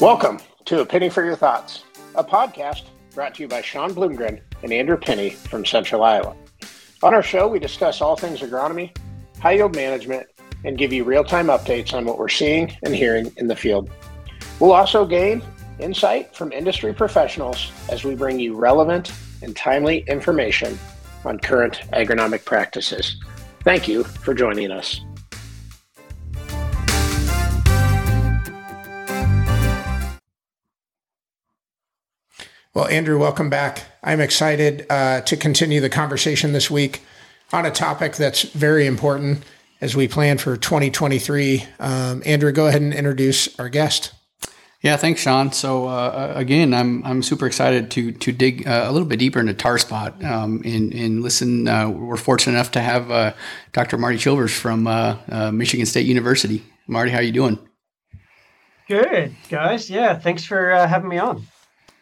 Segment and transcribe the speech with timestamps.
[0.00, 1.82] Welcome to A Penney for Your Thoughts,
[2.14, 2.84] a podcast
[3.16, 6.36] brought to you by Sean Bloomgren and Andrew Penney from Central Iowa.
[7.02, 8.96] On our show, we discuss all things agronomy,
[9.40, 10.28] high yield management,
[10.64, 13.90] and give you real time updates on what we're seeing and hearing in the field.
[14.60, 15.42] We'll also gain
[15.80, 19.12] insight from industry professionals as we bring you relevant
[19.42, 20.78] and timely information
[21.24, 23.20] on current agronomic practices.
[23.64, 25.00] Thank you for joining us.
[32.78, 33.86] Well, Andrew, welcome back.
[34.04, 37.02] I'm excited uh, to continue the conversation this week
[37.52, 39.42] on a topic that's very important
[39.80, 41.64] as we plan for 2023.
[41.80, 44.12] Um, Andrew, go ahead and introduce our guest.
[44.80, 45.50] Yeah, thanks, Sean.
[45.50, 49.40] So uh, again, I'm I'm super excited to to dig uh, a little bit deeper
[49.40, 51.66] into tar spot um, and and listen.
[51.66, 53.32] Uh, we're fortunate enough to have uh,
[53.72, 53.98] Dr.
[53.98, 56.62] Marty Chilvers from uh, uh, Michigan State University.
[56.86, 57.58] Marty, how are you doing?
[58.86, 59.90] Good, guys.
[59.90, 61.44] Yeah, thanks for having me on.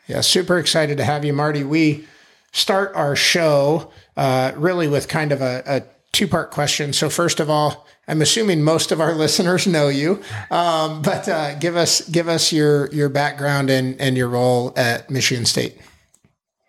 [0.07, 1.65] Yeah, super excited to have you, Marty.
[1.65, 2.07] We
[2.53, 6.93] start our show uh, really with kind of a, a two part question.
[6.93, 11.57] So, first of all, I'm assuming most of our listeners know you, um, but uh,
[11.57, 15.79] give us give us your your background and and your role at Michigan State.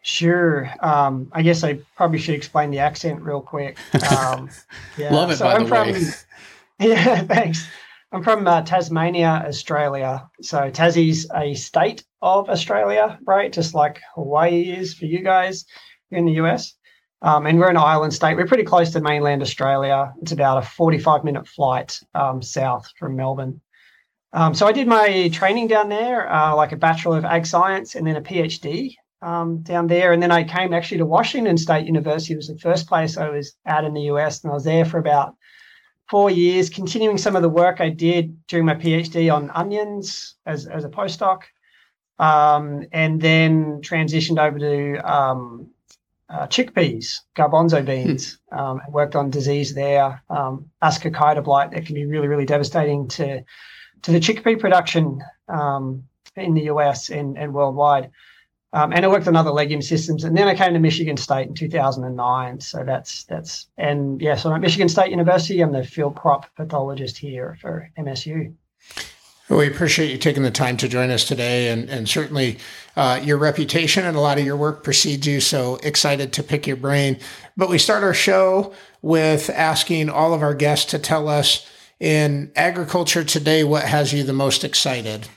[0.01, 0.71] Sure.
[0.79, 3.77] Um, I guess I probably should explain the accent real quick.
[4.09, 4.49] Um,
[4.97, 5.13] yeah.
[5.13, 5.35] Love it.
[5.35, 6.01] So by I'm the from, way.
[6.79, 7.67] Yeah, thanks.
[8.11, 10.29] I'm from uh, Tasmania, Australia.
[10.41, 13.51] So Tassie's a state of Australia, right?
[13.51, 15.65] Just like Hawaii is for you guys
[16.11, 16.73] in the US.
[17.21, 18.37] Um, and we're an island state.
[18.37, 20.13] We're pretty close to mainland Australia.
[20.21, 23.59] It's about a 45 minute flight um, south from Melbourne.
[24.31, 27.95] Um, so I did my training down there, uh, like a Bachelor of Ag Science
[27.95, 30.13] and then a PhD um, down there.
[30.13, 32.33] And then I came actually to Washington State University.
[32.33, 34.43] It was the first place I was at in the US.
[34.43, 35.35] And I was there for about
[36.09, 40.65] four years, continuing some of the work I did during my PhD on onions as,
[40.65, 41.43] as a postdoc,
[42.19, 45.69] um, and then transitioned over to um,
[46.29, 48.57] uh, chickpeas, garbanzo beans, hmm.
[48.57, 53.07] um, and worked on disease there, um, ascochyta blight that can be really, really devastating
[53.09, 53.43] to
[54.03, 56.03] to the chickpea production um,
[56.35, 58.11] in the US and, and worldwide.
[58.73, 61.47] Um, and I worked on other legume systems, and then I came to Michigan State
[61.47, 62.59] in 2009.
[62.59, 65.61] So that's that's and yeah, so I'm at Michigan State University.
[65.61, 68.53] I'm the field crop pathologist here for MSU.
[69.49, 72.57] We appreciate you taking the time to join us today, and and certainly
[72.97, 75.39] uh, your reputation and a lot of your work precedes you.
[75.39, 77.19] So excited to pick your brain.
[77.55, 81.65] But we start our show with asking all of our guests to tell us
[82.01, 85.29] in agriculture today what has you the most excited.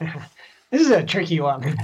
[0.70, 1.62] This is a tricky one.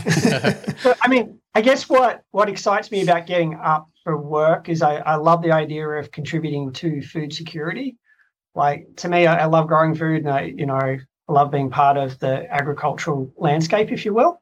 [1.02, 4.96] I mean, I guess what what excites me about getting up for work is I,
[4.96, 7.96] I love the idea of contributing to food security.
[8.54, 11.70] Like to me, I, I love growing food, and I you know I love being
[11.70, 14.40] part of the agricultural landscape, if you will.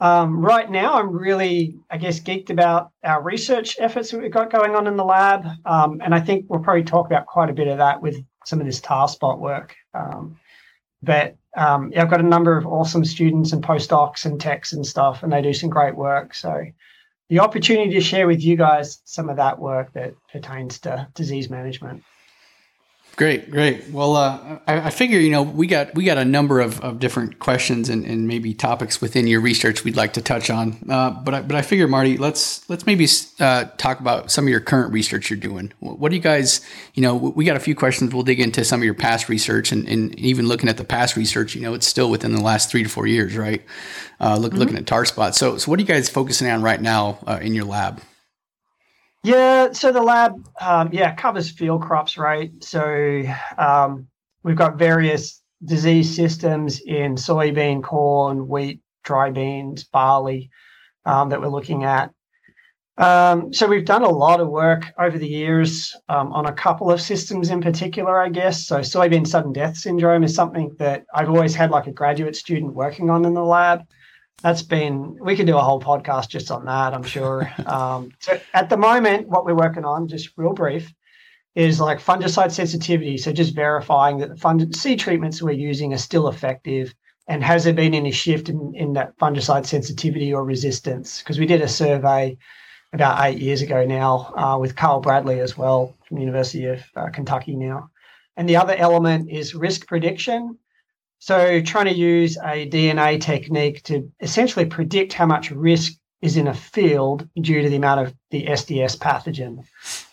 [0.00, 4.50] Um, right now, I'm really, I guess, geeked about our research efforts that we've got
[4.50, 7.54] going on in the lab, um, and I think we'll probably talk about quite a
[7.54, 9.74] bit of that with some of this tar spot work.
[9.94, 10.36] Um,
[11.02, 14.86] but um, yeah, I've got a number of awesome students and postdocs and techs and
[14.86, 16.34] stuff, and they do some great work.
[16.34, 16.64] So
[17.28, 21.48] the opportunity to share with you guys some of that work that pertains to disease
[21.48, 22.02] management.
[23.16, 23.88] Great, great.
[23.90, 26.98] Well, uh, I, I, figure you know we got we got a number of, of
[26.98, 30.78] different questions and, and maybe topics within your research we'd like to touch on.
[30.88, 33.06] Uh, but I, but I figure Marty, let's let's maybe
[33.38, 35.72] uh, talk about some of your current research you're doing.
[35.78, 36.60] What do you guys
[36.94, 37.14] you know?
[37.14, 38.12] We got a few questions.
[38.12, 41.16] We'll dig into some of your past research and, and even looking at the past
[41.16, 41.54] research.
[41.54, 43.62] You know, it's still within the last three to four years, right?
[44.18, 44.60] Uh, look, mm-hmm.
[44.60, 45.38] Looking at tar spots.
[45.38, 48.00] So so what are you guys focusing on right now uh, in your lab?
[49.24, 52.52] Yeah, so the lab, um, yeah, covers field crops, right?
[52.62, 53.24] So
[53.56, 54.06] um,
[54.42, 60.50] we've got various disease systems in soybean, corn, wheat, dry beans, barley
[61.06, 62.10] um, that we're looking at.
[62.98, 66.90] Um, so we've done a lot of work over the years um, on a couple
[66.90, 68.66] of systems in particular, I guess.
[68.66, 72.74] So soybean sudden death syndrome is something that I've always had like a graduate student
[72.74, 73.86] working on in the lab
[74.44, 77.50] that's been we could do a whole podcast just on that i'm sure.
[77.66, 80.92] Um, so at the moment what we're working on just real brief
[81.54, 83.16] is like fungicide sensitivity.
[83.16, 86.94] So just verifying that the fungicide seed treatments we're using are still effective
[87.26, 91.20] and has there been any shift in, in that fungicide sensitivity or resistance?
[91.20, 92.36] Because we did a survey
[92.92, 96.80] about eight years ago now uh, with carl bradley as well from the university of
[96.96, 97.88] uh, kentucky now.
[98.36, 100.58] And the other element is risk prediction
[101.24, 106.48] so, trying to use a DNA technique to essentially predict how much risk is in
[106.48, 109.64] a field due to the amount of the SDS pathogen.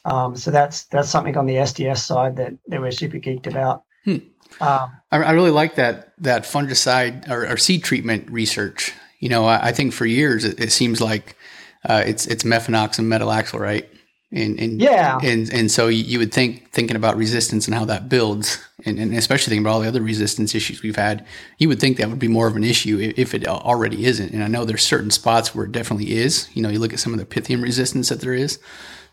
[0.06, 3.84] Um, so that's that's something on the SDS side that, that we're super geeked about.
[4.06, 4.20] Hmm.
[4.62, 8.94] Um, I, I, really like that that fungicide or, or, seed treatment research.
[9.20, 11.36] You know, I, I think for years it, it seems like
[11.84, 13.90] uh, it's it's mefenoxam and metalaxyl, right?
[14.32, 18.08] And, and yeah, and and so you would think thinking about resistance and how that
[18.08, 21.26] builds, and, and especially thinking about all the other resistance issues we've had,
[21.58, 24.32] you would think that would be more of an issue if it already isn't.
[24.32, 26.50] And I know there's certain spots where it definitely is.
[26.54, 28.60] You know, you look at some of the pythium resistance that there is.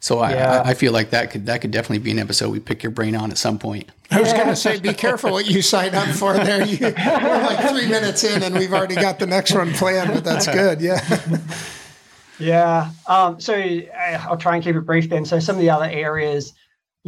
[0.00, 0.62] So yeah.
[0.64, 2.92] I, I feel like that could that could definitely be an episode we pick your
[2.92, 3.90] brain on at some point.
[4.10, 6.64] I was going to say, be careful what you sign up for there.
[6.64, 10.24] You, we're like three minutes in, and we've already got the next one planned, but
[10.24, 10.80] that's good.
[10.80, 11.00] Yeah.
[12.38, 12.90] Yeah.
[13.08, 15.24] Um, so I'll try and keep it brief then.
[15.24, 16.52] So some of the other areas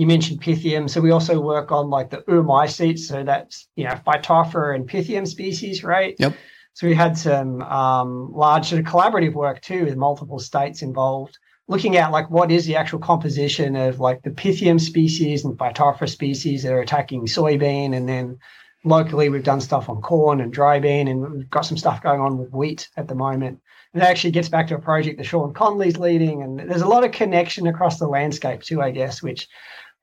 [0.01, 0.89] you mentioned Pythium.
[0.89, 3.01] So we also work on like the oomycetes.
[3.01, 6.15] So that's, you know, Phytophthora and Pythium species, right?
[6.19, 6.35] Yep.
[6.73, 11.37] So we had some um, large sort of collaborative work too with multiple states involved,
[11.69, 16.09] looking at like what is the actual composition of like the Pythium species and Phytophthora
[16.09, 17.95] species that are attacking soybean.
[17.95, 18.39] And then
[18.85, 22.23] locally we've done stuff on corn and dry bean and we've got some stuff going
[22.23, 23.61] on with wheat at the moment
[23.93, 27.05] it actually gets back to a project that Shawn Conley's leading, and there's a lot
[27.05, 29.49] of connection across the landscape too, I guess, which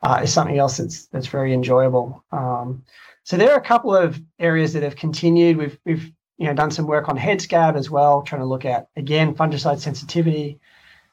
[0.01, 2.23] uh, is something else that's that's very enjoyable.
[2.31, 2.83] Um,
[3.23, 5.57] so there are a couple of areas that have continued.
[5.57, 8.65] We've we've you know done some work on head scab as well, trying to look
[8.65, 10.59] at again fungicide sensitivity.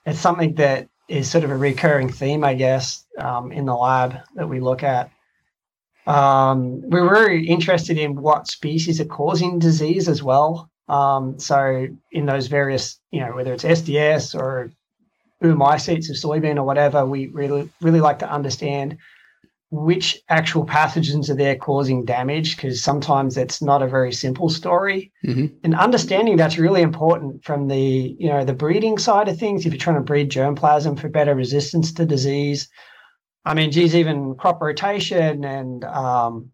[0.06, 4.16] It's something that is sort of a recurring theme, I guess, um, in the lab
[4.36, 5.10] that we look at.
[6.06, 10.70] Um, we're very interested in what species are causing disease as well.
[10.88, 14.70] Um, so in those various, you know, whether it's SDS or
[15.42, 18.98] oomycetes of soybean or whatever, we really really like to understand
[19.70, 25.10] which actual pathogens are there causing damage because sometimes it's not a very simple story
[25.26, 25.46] mm-hmm.
[25.64, 29.72] and understanding that's really important from the you know the breeding side of things if
[29.72, 32.68] you're trying to breed germplasm for better resistance to disease
[33.44, 36.52] i mean geez even crop rotation and um,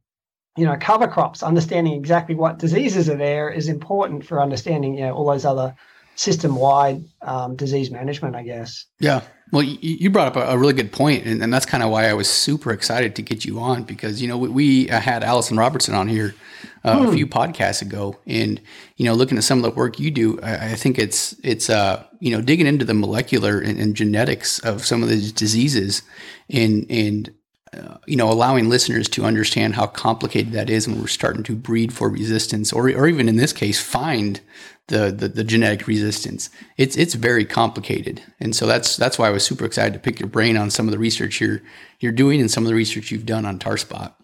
[0.56, 5.06] you know, cover crops, understanding exactly what diseases are there is important for understanding, you
[5.06, 5.74] know, all those other
[6.20, 8.84] system-wide um, disease management, I guess.
[8.98, 9.22] Yeah.
[9.52, 12.12] Well, you brought up a really good point, and, and that's kind of why I
[12.12, 15.92] was super excited to get you on because you know we, we had Alison Robertson
[15.92, 16.36] on here
[16.84, 17.06] uh, hmm.
[17.06, 18.60] a few podcasts ago, and
[18.96, 21.68] you know looking at some of the work you do, I, I think it's it's
[21.68, 26.02] uh, you know digging into the molecular and, and genetics of some of these diseases,
[26.48, 27.32] and and
[27.72, 31.54] uh, you know, allowing listeners to understand how complicated that is, and we're starting to
[31.54, 34.40] breed for resistance, or or even in this case, find
[34.88, 36.50] the, the the, genetic resistance.
[36.76, 40.18] It's it's very complicated, and so that's that's why I was super excited to pick
[40.18, 41.62] your brain on some of the research you're
[42.00, 44.20] you're doing and some of the research you've done on tar spot.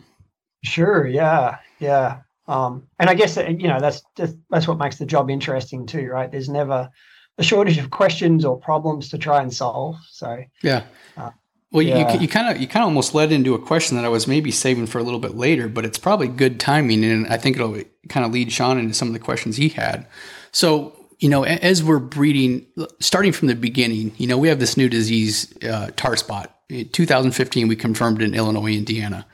[0.65, 1.07] Sure.
[1.07, 1.59] Yeah.
[1.79, 2.21] Yeah.
[2.49, 6.09] Um, and I guess you know that's just, that's what makes the job interesting too,
[6.09, 6.31] right?
[6.31, 6.91] There's never
[7.39, 9.97] a shortage of questions or problems to try and solve.
[10.11, 10.85] So yeah.
[11.17, 11.31] Uh,
[11.77, 12.15] well, yeah.
[12.15, 14.27] you, you kind of you kind of almost led into a question that I was
[14.27, 17.57] maybe saving for a little bit later, but it's probably good timing, and I think
[17.57, 20.07] it'll kind of lead Sean into some of the questions he had.
[20.53, 22.65] So, you know, as we're breeding,
[23.01, 26.57] starting from the beginning, you know, we have this new disease, uh, tar spot.
[26.71, 29.27] In 2015, we confirmed in Illinois, Indiana.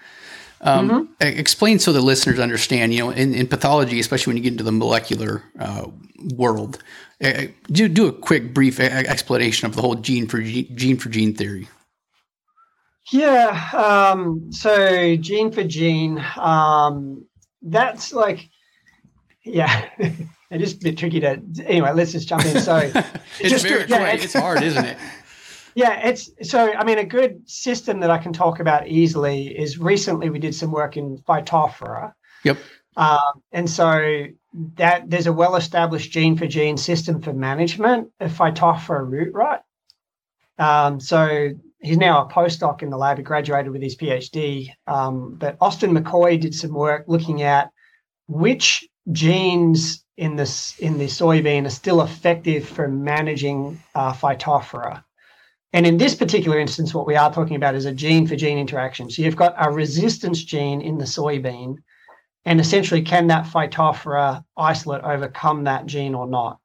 [0.62, 1.24] Um, mm-hmm.
[1.38, 2.92] Explain so the listeners understand.
[2.92, 5.86] You know, in, in, pathology, especially when you get into the molecular uh,
[6.34, 6.82] world,
[7.22, 11.08] uh, do do a quick, brief explanation of the whole gene for gene, gene for
[11.08, 11.68] gene theory.
[13.10, 13.70] Yeah.
[13.72, 17.24] Um, so gene for gene, um,
[17.62, 18.48] that's like,
[19.44, 21.42] yeah, it is just a bit tricky to.
[21.64, 22.60] Anyway, let's just jump in.
[22.60, 22.76] So
[23.40, 24.98] it's just very yeah, it's, it's hard, isn't it?
[25.74, 26.70] Yeah, it's so.
[26.74, 30.54] I mean, a good system that I can talk about easily is recently we did
[30.54, 32.12] some work in Phytophthora.
[32.44, 32.58] Yep.
[32.98, 34.26] Um, and so
[34.76, 39.64] that there's a well-established gene for gene system for management of Phytophthora root rot.
[40.58, 43.18] Um, so he's now a postdoc in the lab.
[43.18, 44.70] He graduated with his PhD.
[44.86, 47.70] Um, but Austin McCoy did some work looking at
[48.28, 55.02] which genes in this in the soybean are still effective for managing uh, phytophthora.
[55.72, 58.58] And in this particular instance, what we are talking about is a gene for gene
[58.58, 59.10] interaction.
[59.10, 61.76] So you've got a resistance gene in the soybean,
[62.44, 66.58] and essentially, can that phytophthora isolate overcome that gene or not?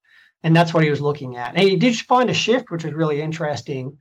[0.43, 1.55] And that's what he was looking at.
[1.55, 3.97] And he did find a shift, which was really interesting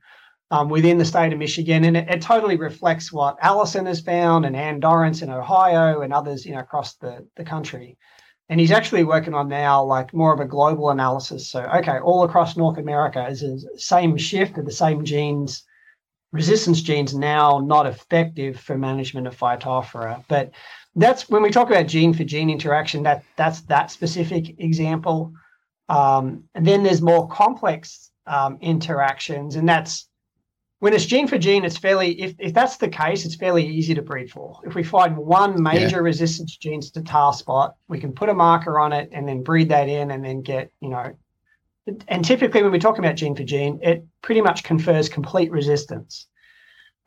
[0.51, 4.45] um, within the state of Michigan, and it, it, totally reflects what Alison has found
[4.45, 7.97] and Anne Dorrance in Ohio and others, you know, across the, the country.
[8.49, 11.51] And he's actually working on now like more of a global analysis.
[11.51, 15.63] So, okay, all across North America is the same shift of the same genes,
[16.31, 20.23] resistance genes now not effective for management of Phytophthora.
[20.29, 20.51] But
[20.95, 25.33] that's when we talk about gene for gene interaction, that that's that specific example.
[25.89, 30.07] Um, and then there's more complex um, interactions, and that's
[30.79, 33.95] when it's gene for gene, it's fairly, if, if that's the case, it's fairly easy
[33.95, 34.59] to breed for.
[34.63, 36.03] If we find one major yeah.
[36.03, 39.69] resistance gene to tar spot, we can put a marker on it and then breed
[39.69, 41.15] that in and then get, you know,
[42.07, 46.27] and typically when we're talking about gene for gene, it pretty much confers complete resistance.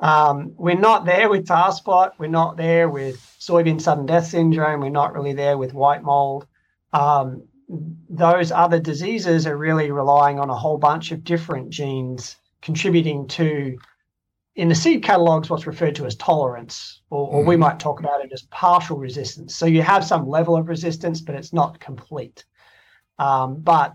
[0.01, 2.15] Um, we're not there with tar spot.
[2.19, 4.81] We're not there with soybean sudden death syndrome.
[4.81, 6.47] We're not really there with white mold.
[6.93, 7.45] Um,
[8.09, 13.77] those other diseases are really relying on a whole bunch of different genes contributing to,
[14.57, 17.63] in the seed catalogs, what's referred to as tolerance, or, or we mm-hmm.
[17.63, 19.55] might talk about it as partial resistance.
[19.57, 22.45] So you have some level of resistance, but it's not complete.
[23.19, 23.95] Um, but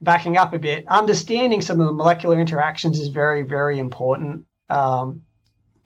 [0.00, 4.44] backing up a bit, understanding some of the molecular interactions is very, very important.
[4.68, 5.22] Um,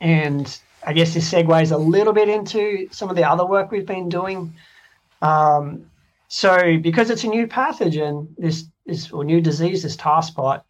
[0.01, 3.87] and I guess this segues a little bit into some of the other work we've
[3.87, 4.55] been doing.
[5.23, 5.91] Um,
[6.29, 10.65] so, because it's a new pathogen, this is or new disease, this tar spot,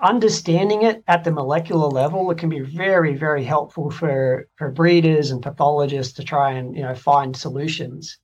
[0.00, 5.30] understanding it at the molecular level, it can be very, very helpful for for breeders
[5.30, 8.18] and pathologists to try and you know find solutions.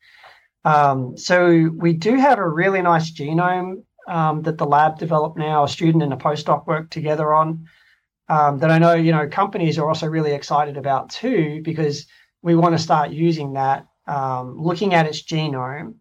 [0.65, 5.65] Um, so we do have a really nice genome um, that the lab developed now,
[5.65, 7.67] a student and a postdoc work together on.
[8.31, 12.07] Um, that I know, you know, companies are also really excited about too, because
[12.43, 15.95] we want to start using that, um, looking at its genome.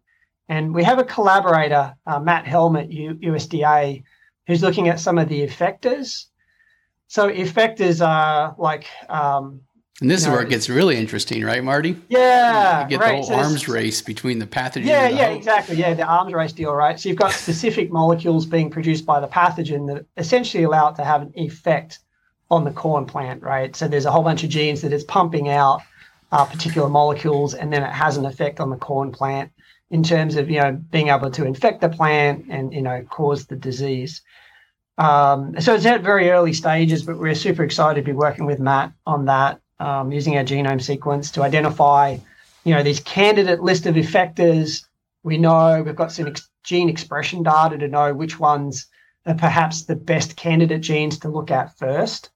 [0.48, 4.02] And we have a collaborator, uh, Matt Helm at U- USDA,
[4.48, 6.24] who's looking at some of the effectors.
[7.06, 9.60] So effectors are like um,
[10.00, 11.96] and this is know, where it gets really interesting, right, Marty?
[12.08, 12.84] Yeah.
[12.84, 13.08] You get right.
[13.08, 14.84] the whole so arms race between the pathogen.
[14.84, 15.76] Yeah, yeah, exactly.
[15.76, 16.98] Yeah, the arms race deal, right?
[16.98, 21.04] So you've got specific molecules being produced by the pathogen that essentially allow it to
[21.04, 21.98] have an effect
[22.50, 23.74] on the corn plant, right?
[23.74, 25.82] So there's a whole bunch of genes that it's pumping out
[26.30, 29.50] uh, particular molecules, and then it has an effect on the corn plant
[29.90, 33.46] in terms of you know being able to infect the plant and you know cause
[33.46, 34.22] the disease.
[34.98, 38.58] Um, so it's at very early stages, but we're super excited to be working with
[38.58, 42.16] Matt on that um, using our genome sequence to identify,
[42.64, 44.84] you know, these candidate list of effectors.
[45.22, 48.86] We know we've got some ex- gene expression data to know which ones
[49.26, 52.30] are perhaps the best candidate genes to look at first.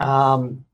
[0.00, 0.64] Um,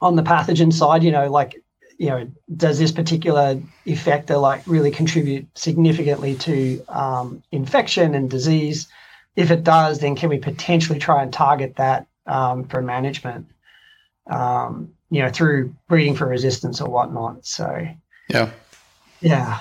[0.00, 1.62] on the pathogen side, you know, like,
[1.98, 8.88] you know, does this particular effector like really contribute significantly to um, infection and disease?
[9.34, 13.46] If it does, then can we potentially try and target that um, for management?
[14.28, 17.46] Um, you know, through breeding for resistance or whatnot.
[17.46, 17.86] So,
[18.28, 18.50] yeah,
[19.20, 19.60] yeah.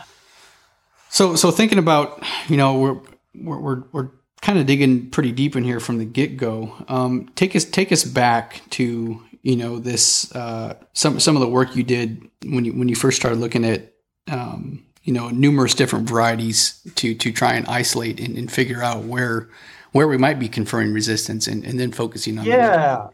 [1.09, 2.99] So, so thinking about, you know, we're
[3.35, 4.09] we're we're, we're
[4.41, 6.75] kind of digging pretty deep in here from the get go.
[6.87, 11.47] Um, take us take us back to you know this uh, some some of the
[11.47, 13.93] work you did when you when you first started looking at
[14.29, 19.03] um, you know numerous different varieties to to try and isolate and, and, figure out
[19.03, 19.49] where
[19.91, 23.07] where we might be conferring resistance and, and then focusing on yeah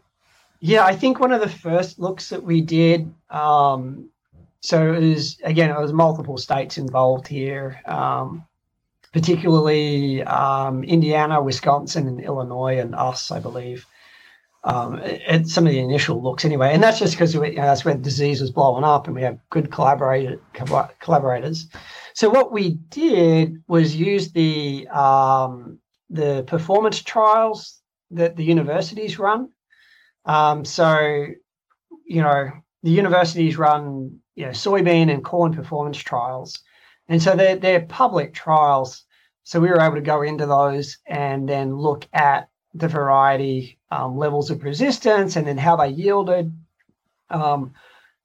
[0.64, 3.12] yeah, I think one of the first looks that we did.
[3.30, 4.08] Um,
[4.60, 8.44] so it was again, it was multiple states involved here, um,
[9.12, 13.84] particularly um, Indiana, Wisconsin, and Illinois, and us, I believe.
[14.64, 17.84] Um, at some of the initial looks, anyway, and that's just because you know, that's
[17.84, 20.40] when disease was blowing up, and we have good collaborator,
[21.00, 21.68] collaborators.
[22.14, 27.80] So what we did was use the um, the performance trials
[28.12, 29.48] that the universities run
[30.24, 31.26] um, so,
[32.04, 32.50] you know,
[32.82, 36.58] the universities run you know soybean and corn performance trials,
[37.08, 39.04] and so they're they're public trials.
[39.44, 44.16] So we were able to go into those and then look at the variety um,
[44.16, 46.52] levels of resistance and then how they yielded.
[47.30, 47.74] Um,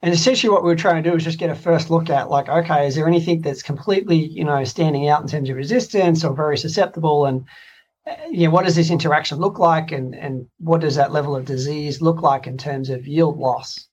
[0.01, 2.29] and essentially, what we were trying to do is just get a first look at,
[2.29, 6.23] like, okay, is there anything that's completely, you know, standing out in terms of resistance
[6.23, 7.25] or very susceptible?
[7.25, 7.45] And
[8.29, 11.45] you know, what does this interaction look like and, and what does that level of
[11.45, 13.87] disease look like in terms of yield loss?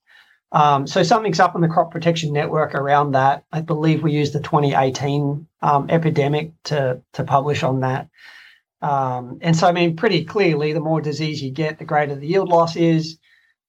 [0.53, 3.45] Um, so something's up in the crop protection network around that.
[3.53, 8.09] I believe we used the 2018 um, epidemic to, to publish on that.
[8.85, 12.27] Um, and so, I mean, pretty clearly, the more disease you get, the greater the
[12.27, 13.19] yield loss is.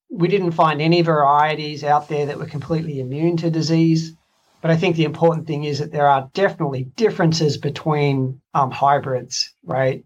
[0.10, 4.14] We didn't find any varieties out there that were completely immune to disease.
[4.62, 9.54] But I think the important thing is that there are definitely differences between um, hybrids,
[9.64, 10.04] right?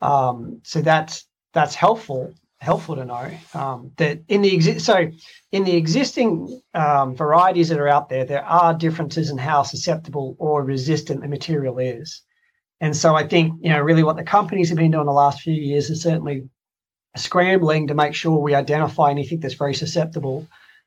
[0.00, 5.10] Um, so that's that's helpful helpful to know um, that in the exi- so
[5.52, 10.36] in the existing um, varieties that are out there, there are differences in how susceptible
[10.38, 12.22] or resistant the material is.
[12.80, 15.40] And so I think you know really what the companies have been doing the last
[15.40, 16.48] few years is certainly
[17.16, 20.46] scrambling to make sure we identify anything that's very susceptible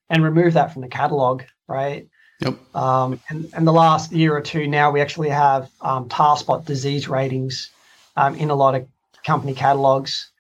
[0.10, 2.08] and remove that from the catalog, right?
[2.42, 2.76] Yep.
[2.76, 6.66] Um, and, and the last year or two now, we actually have um, tar spot
[6.66, 7.70] disease ratings
[8.16, 8.88] um, in a lot of
[9.26, 10.32] company catalogs.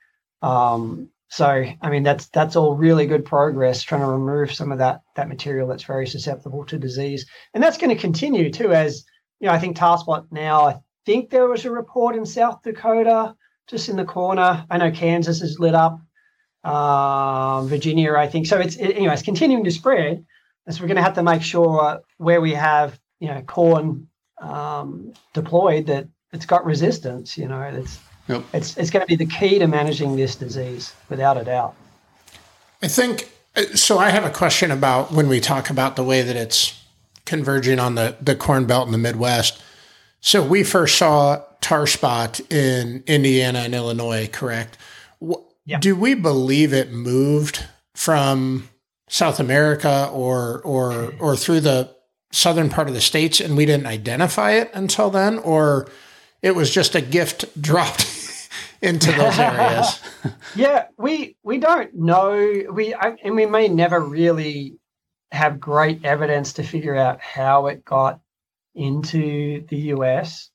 [0.41, 4.79] Um, So, I mean, that's that's all really good progress trying to remove some of
[4.79, 8.73] that that material that's very susceptible to disease, and that's going to continue too.
[8.73, 9.05] As
[9.39, 10.83] you know, I think tar spot now.
[11.09, 13.35] I think there was a report in South Dakota,
[13.65, 14.63] just in the corner.
[14.69, 15.99] I know Kansas is lit up,
[16.63, 18.45] um, Virginia, I think.
[18.45, 20.23] So it's it, anyway, it's continuing to spread,
[20.67, 24.07] and so we're going to have to make sure where we have you know corn
[24.39, 27.39] um, deployed that it's got resistance.
[27.39, 27.97] You know, it's
[28.27, 28.43] Yep.
[28.53, 31.73] It's it's going to be the key to managing this disease, without a doubt.
[32.83, 33.97] I think uh, so.
[33.97, 36.79] I have a question about when we talk about the way that it's
[37.25, 39.63] converging on the the corn belt in the Midwest.
[40.21, 44.77] So we first saw tar spot in Indiana and Illinois, correct?
[45.65, 45.79] Yeah.
[45.79, 48.69] Do we believe it moved from
[49.07, 51.95] South America or or or through the
[52.31, 55.87] southern part of the states and we didn't identify it until then, or
[56.41, 58.07] it was just a gift dropped
[58.81, 60.01] into those areas?
[60.55, 62.63] yeah, we we don't know.
[62.71, 64.77] We I, and we may never really
[65.31, 68.19] have great evidence to figure out how it got
[68.75, 70.49] into the US.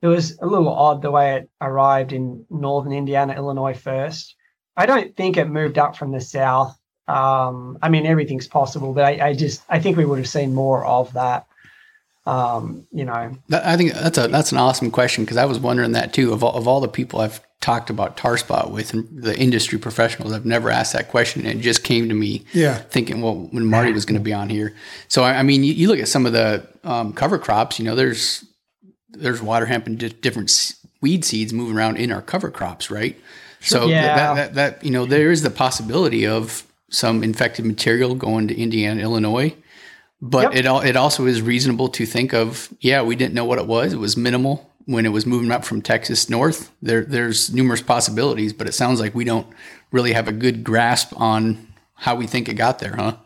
[0.00, 4.36] It was a little odd the way it arrived in northern Indiana, Illinois first.
[4.76, 6.78] I don't think it moved up from the south.
[7.08, 10.54] Um, I mean, everything's possible, but I, I just I think we would have seen
[10.54, 11.46] more of that
[12.28, 15.92] um, you know, I think that's a that's an awesome question because I was wondering
[15.92, 16.34] that too.
[16.34, 20.32] Of all, of all the people I've talked about tar spot with the industry professionals,
[20.32, 21.44] I've never asked that question.
[21.44, 24.32] And it just came to me, yeah, thinking, well, when Marty was going to be
[24.32, 24.74] on here.
[25.08, 27.78] So I, I mean, you, you, look at some of the um, cover crops.
[27.78, 28.44] You know, there's
[29.10, 33.16] there's water hemp and different weed seeds moving around in our cover crops, right?
[33.60, 33.80] Sure.
[33.80, 34.14] So yeah.
[34.14, 38.56] that, that, that you know there is the possibility of some infected material going to
[38.56, 39.54] Indiana, Illinois
[40.20, 40.64] but yep.
[40.64, 43.92] it it also is reasonable to think of, yeah, we didn't know what it was.
[43.92, 46.72] It was minimal when it was moving up from Texas north.
[46.80, 49.46] There there's numerous possibilities, but it sounds like we don't
[49.92, 53.16] really have a good grasp on how we think it got there, huh?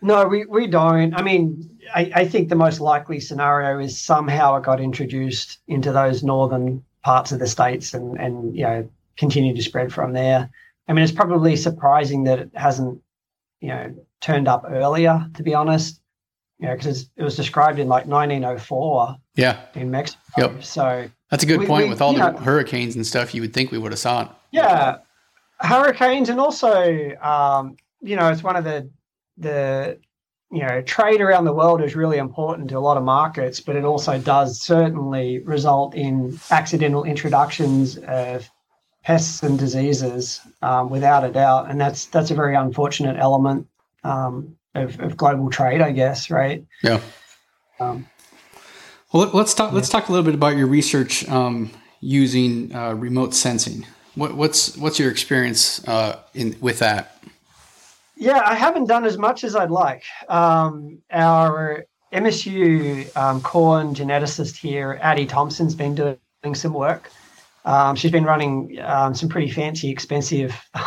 [0.00, 1.12] No, we, we don't.
[1.14, 5.90] I mean, I, I think the most likely scenario is somehow it got introduced into
[5.90, 10.48] those northern parts of the states and, and you know, continue to spread from there.
[10.86, 13.00] I mean, it's probably surprising that it hasn't,
[13.60, 16.00] you know, turned up earlier, to be honest
[16.58, 19.16] you know, because it was described in like 1904.
[19.36, 19.60] Yeah.
[19.74, 20.20] In Mexico.
[20.38, 20.64] Yep.
[20.64, 21.84] So that's a good we, point.
[21.84, 24.22] We, With all the know, hurricanes and stuff, you would think we would have saw
[24.22, 24.28] it.
[24.52, 24.98] Yeah,
[25.58, 28.88] hurricanes, and also, um, you know, it's one of the
[29.36, 29.98] the
[30.52, 33.74] you know trade around the world is really important to a lot of markets, but
[33.74, 38.48] it also does certainly result in accidental introductions of
[39.02, 43.66] pests and diseases, um, without a doubt, and that's that's a very unfortunate element.
[44.04, 46.64] Um, of, of global trade, I guess, right?
[46.82, 47.00] Yeah.
[47.80, 48.06] Um,
[49.12, 49.72] well, let's talk.
[49.72, 53.86] Let's talk a little bit about your research um, using uh, remote sensing.
[54.14, 57.22] What, what's what's your experience uh, in with that?
[58.16, 60.04] Yeah, I haven't done as much as I'd like.
[60.28, 67.10] Um, our MSU um, corn geneticist here, Addie Thompson's been doing some work.
[67.64, 70.82] Um, she's been running um, some pretty fancy, expensive um,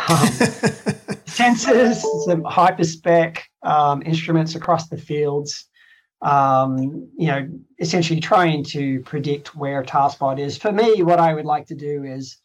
[1.26, 5.66] sensors, some hyperspec um, instruments across the fields.
[6.20, 10.58] Um, you know, essentially trying to predict where tar spot is.
[10.58, 12.38] For me, what I would like to do is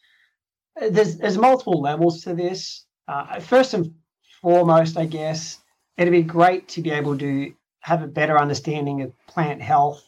[0.76, 2.86] there's there's multiple levels to this.
[3.08, 3.92] Uh, first and
[4.40, 5.58] foremost, I guess
[5.96, 10.02] it'd be great to be able to have a better understanding of plant health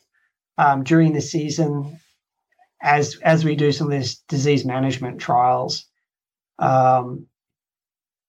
[0.58, 1.98] um, during the season
[2.82, 5.86] as as we do some of these disease management trials.
[6.58, 7.26] Um,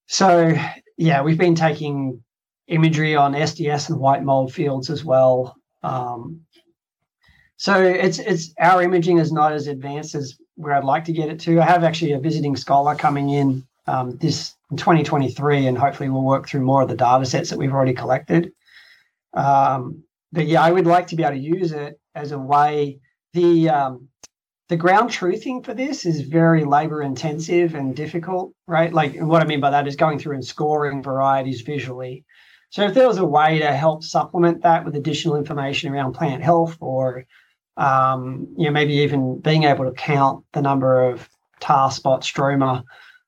[0.08, 0.54] so
[0.98, 2.24] yeah, we've been taking
[2.68, 5.56] imagery on SDS and white mold fields as well.
[5.84, 6.42] Um,
[7.58, 11.30] so it's it's our imaging is not as advanced as where I'd like to get
[11.30, 11.60] it to.
[11.60, 16.24] I have actually a visiting scholar coming in um, this in 2023, and hopefully we'll
[16.24, 18.52] work through more of the data sets that we've already collected.
[19.34, 23.00] Um, but yeah, I would like to be able to use it as a way.
[23.34, 24.10] The um,
[24.70, 28.94] the ground truthing for this is very labor intensive and difficult, right?
[28.94, 32.26] Like what I mean by that is going through and scoring varieties visually.
[32.70, 36.44] So if there was a way to help supplement that with additional information around plant
[36.44, 37.26] health or
[37.78, 42.84] um, you know, maybe even being able to count the number of tar spot stroma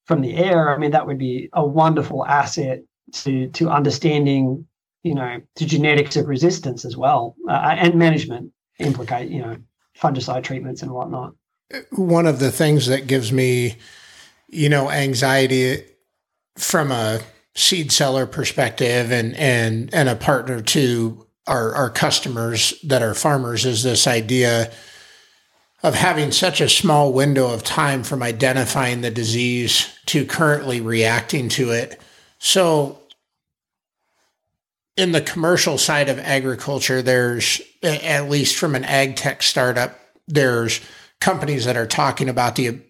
[0.06, 2.82] from the air, I mean, that would be a wonderful asset
[3.13, 4.65] to to understanding,
[5.04, 9.58] you know, the genetics of resistance as well uh, and management implicate, you know,
[9.97, 11.34] fungicide treatments and whatnot.
[11.91, 13.75] One of the things that gives me,
[14.47, 15.84] you know, anxiety
[16.58, 17.19] from a
[17.60, 23.65] seed seller perspective and and and a partner to our our customers that are farmers
[23.65, 24.72] is this idea
[25.84, 31.48] of having such a small window of time from identifying the disease to currently reacting
[31.48, 32.00] to it.
[32.38, 33.00] So
[34.98, 40.82] in the commercial side of agriculture, there's at least from an ag tech startup, there's
[41.22, 42.82] companies that are talking about the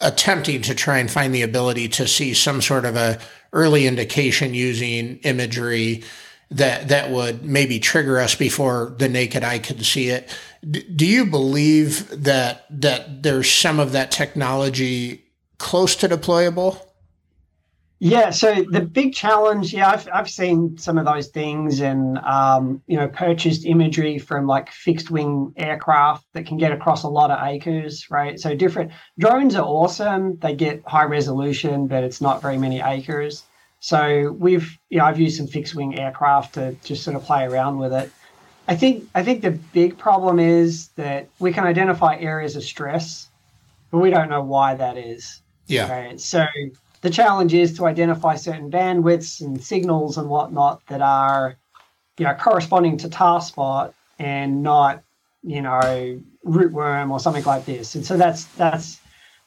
[0.00, 3.18] attempting to try and find the ability to see some sort of a
[3.52, 6.02] early indication using imagery
[6.50, 10.34] that that would maybe trigger us before the naked eye could see it.
[10.68, 15.24] D- do you believe that that there's some of that technology
[15.58, 16.80] close to deployable?
[18.00, 22.80] Yeah, so the big challenge, yeah, I've, I've seen some of those things and, um,
[22.86, 27.32] you know, purchased imagery from like fixed wing aircraft that can get across a lot
[27.32, 28.38] of acres, right?
[28.38, 30.38] So different drones are awesome.
[30.38, 33.42] They get high resolution, but it's not very many acres.
[33.80, 37.46] So we've, you know, I've used some fixed wing aircraft to just sort of play
[37.46, 38.12] around with it.
[38.68, 43.28] I think, I think the big problem is that we can identify areas of stress,
[43.90, 45.42] but we don't know why that is.
[45.66, 45.90] Yeah.
[45.90, 46.20] Right.
[46.20, 46.46] So,
[47.00, 51.56] the challenge is to identify certain bandwidths and signals and whatnot that are,
[52.18, 55.02] you know, corresponding to tar spot and not,
[55.42, 57.94] you know, rootworm or something like this.
[57.94, 59.00] And so that's that's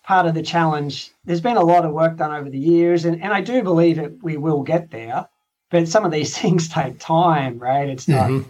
[0.03, 1.11] part of the challenge.
[1.25, 3.97] There's been a lot of work done over the years, and, and I do believe
[3.97, 5.27] that we will get there.
[5.69, 7.89] But some of these things take time, right?
[7.89, 8.49] It's not mm-hmm.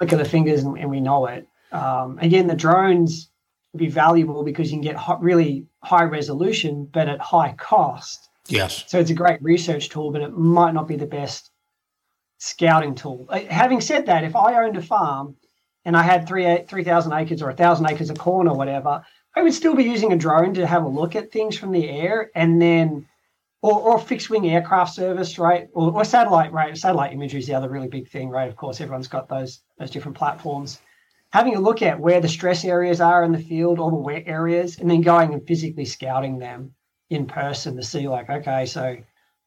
[0.00, 1.46] look at the fingers and, and we know it.
[1.72, 3.28] Um, again, the drones
[3.76, 8.30] be valuable because you can get hot, really high resolution, but at high cost.
[8.48, 8.84] Yes.
[8.86, 11.50] So it's a great research tool, but it might not be the best
[12.38, 13.26] scouting tool.
[13.28, 15.36] Uh, having said that, if I owned a farm
[15.84, 19.02] and I had three three thousand acres or a thousand acres of corn or whatever,
[19.34, 21.88] I would still be using a drone to have a look at things from the
[21.88, 23.06] air, and then
[23.62, 25.68] or, or fixed wing aircraft service, right?
[25.72, 26.76] Or, or satellite, right?
[26.76, 28.48] Satellite imagery is the other really big thing, right?
[28.48, 30.80] Of course, everyone's got those those different platforms
[31.34, 34.22] having a look at where the stress areas are in the field, all the wet
[34.24, 36.72] areas, and then going and physically scouting them
[37.10, 38.96] in person to see, like, okay, so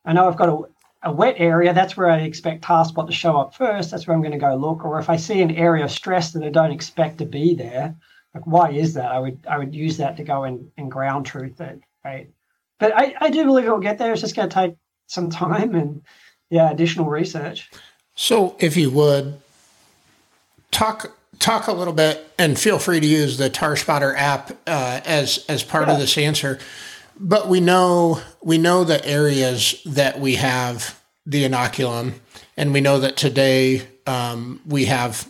[0.04, 1.74] I know I've got a, a wet area.
[1.74, 3.90] That's where I expect tar spot to show up first.
[3.90, 4.84] That's where I'm going to go look.
[4.84, 7.96] Or if I see an area of stress that I don't expect to be there,
[8.36, 9.10] like, why is that?
[9.10, 12.30] I would I would use that to go and, and ground truth it, right?
[12.82, 14.12] But I, I do believe it will get there.
[14.12, 14.76] It's just going to take
[15.08, 16.02] some time and
[16.50, 17.72] yeah, additional research.
[18.14, 19.40] So, if you would
[20.72, 25.02] talk talk a little bit, and feel free to use the Tar Spotter app uh,
[25.06, 25.94] as as part yeah.
[25.94, 26.60] of this answer.
[27.20, 32.14] But we know we know the areas that we have the inoculum,
[32.56, 35.28] and we know that today um, we have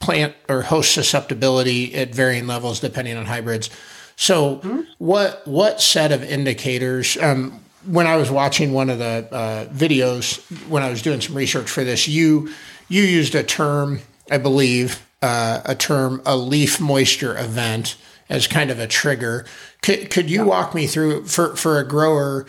[0.00, 3.70] plant or host susceptibility at varying levels depending on hybrids.
[4.16, 4.80] So, mm-hmm.
[4.98, 7.16] what what set of indicators?
[7.16, 11.36] Um, when I was watching one of the uh, videos when I was doing some
[11.36, 12.52] research for this, you
[12.88, 17.96] you used a term, I believe, uh, a term, a leaf moisture event
[18.28, 19.46] as kind of a trigger.
[19.82, 22.46] Could, could you walk me through for, for a grower?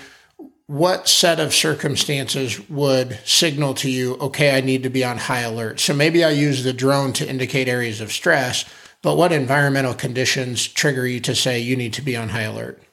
[0.67, 5.39] What set of circumstances would signal to you, okay, I need to be on high
[5.39, 5.79] alert?
[5.79, 8.65] So maybe I use the drone to indicate areas of stress,
[9.01, 12.83] but what environmental conditions trigger you to say you need to be on high alert?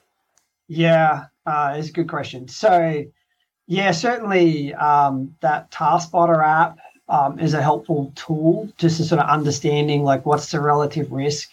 [0.67, 2.47] Yeah, uh, it's a good question.
[2.47, 3.05] So,
[3.67, 9.21] yeah, certainly um, that Tar Spotter app um, is a helpful tool just to sort
[9.21, 11.49] of understanding like what's the relative risk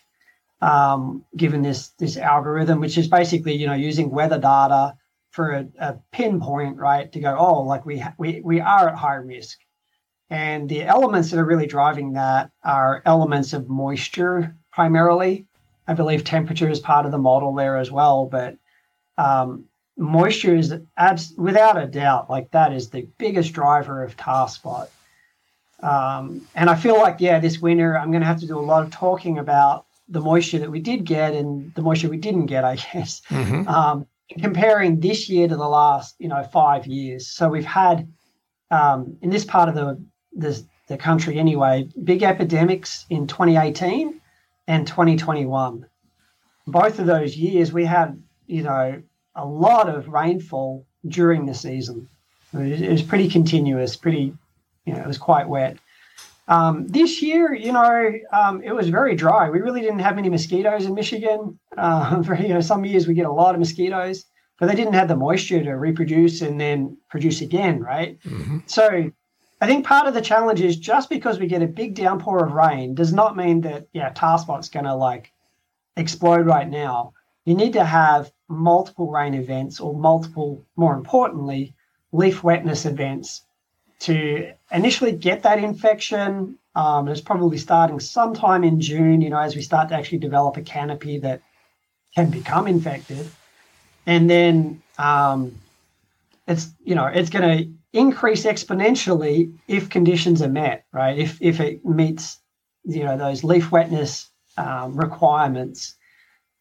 [0.64, 4.96] um, given this this algorithm, which is basically you know using weather data
[5.30, 7.10] for a, a pinpoint, right?
[7.12, 9.58] To go, oh, like we ha- we we are at high risk,
[10.30, 15.46] and the elements that are really driving that are elements of moisture primarily.
[15.86, 18.56] I believe temperature is part of the model there as well, but
[19.18, 19.66] um,
[19.98, 24.88] moisture is abs- without a doubt like that is the biggest driver of tar spot
[25.82, 28.60] um, and I feel like, yeah, this winter I'm going to have to do a
[28.60, 32.46] lot of talking about the moisture that we did get and the moisture we didn't
[32.46, 33.22] get, I guess.
[33.28, 33.68] Mm-hmm.
[33.68, 34.06] Um,
[34.38, 37.26] comparing this year to the last, you know, five years.
[37.26, 38.08] So we've had
[38.70, 40.02] um, in this part of the,
[40.34, 44.20] the the country anyway, big epidemics in 2018
[44.66, 45.87] and 2021.
[46.66, 49.02] Both of those years, we had, you know,
[49.34, 52.08] a lot of rainfall during the season.
[52.52, 54.34] It was pretty continuous, pretty
[54.84, 55.78] you know, it was quite wet.
[56.46, 59.48] Um, this year, you know, um, it was very dry.
[59.48, 61.58] We really didn't have many mosquitoes in Michigan.
[61.76, 64.26] Uh, for, you know, some years we get a lot of mosquitoes,
[64.58, 68.20] but they didn't have the moisture to reproduce and then produce again, right?
[68.20, 68.58] Mm-hmm.
[68.66, 69.10] So
[69.60, 72.52] I think part of the challenge is just because we get a big downpour of
[72.52, 75.32] rain does not mean that, yeah, tar spot's going to like
[75.96, 77.14] explode right now.
[77.46, 81.74] You need to have multiple rain events or multiple, more importantly,
[82.12, 83.43] leaf wetness events
[84.06, 89.54] to initially get that infection Um, it's probably starting sometime in June, you know, as
[89.54, 91.40] we start to actually develop a canopy that
[92.16, 93.30] can become infected.
[94.06, 95.54] And then um,
[96.48, 101.16] it's, you know, it's going to increase exponentially if conditions are met, right?
[101.16, 102.40] If, if it meets,
[102.84, 105.94] you know, those leaf wetness um, requirements.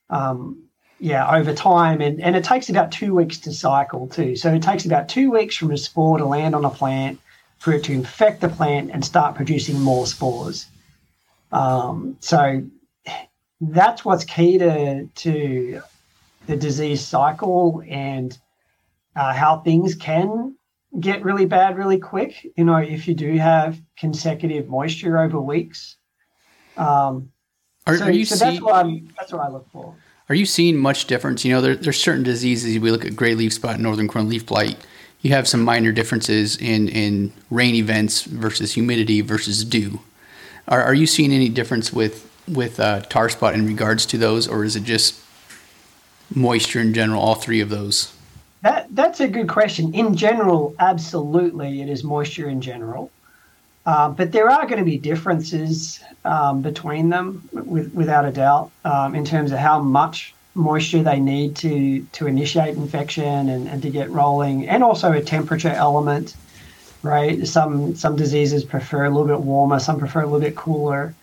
[0.10, 2.02] Um, yeah, over time.
[2.02, 4.36] And, and it takes about two weeks to cycle too.
[4.36, 7.20] So it takes about two weeks from a spore to land on a plant
[7.64, 10.66] for it to infect the plant and start producing more spores.
[11.54, 12.62] Um, so
[13.62, 15.82] that's what's key to, to
[16.46, 18.38] the disease cycle and
[19.16, 20.58] uh, how things can
[21.00, 22.46] get really bad really quick.
[22.58, 25.96] You know, if you do have consecutive moisture over weeks.
[26.76, 27.32] Um,
[27.88, 29.96] are, so, are you so see- that's what I'm, that's what I look for.
[30.28, 31.46] Are you seeing much difference?
[31.46, 32.78] You know, there, there's certain diseases.
[32.78, 34.78] We look at gray leaf spot, northern corn leaf blight.
[35.24, 40.02] You have some minor differences in, in rain events versus humidity versus dew.
[40.68, 44.50] Are, are you seeing any difference with with uh, tar spot in regards to those,
[44.50, 45.24] or is it just
[46.36, 47.22] moisture in general?
[47.22, 48.14] All three of those.
[48.64, 49.94] That that's a good question.
[49.94, 53.10] In general, absolutely, it is moisture in general.
[53.86, 58.72] Uh, but there are going to be differences um, between them, with, without a doubt,
[58.86, 63.82] um, in terms of how much moisture they need to to initiate infection and, and
[63.82, 66.36] to get rolling, and also a temperature element.
[67.02, 71.14] Right, some some diseases prefer a little bit warmer, some prefer a little bit cooler,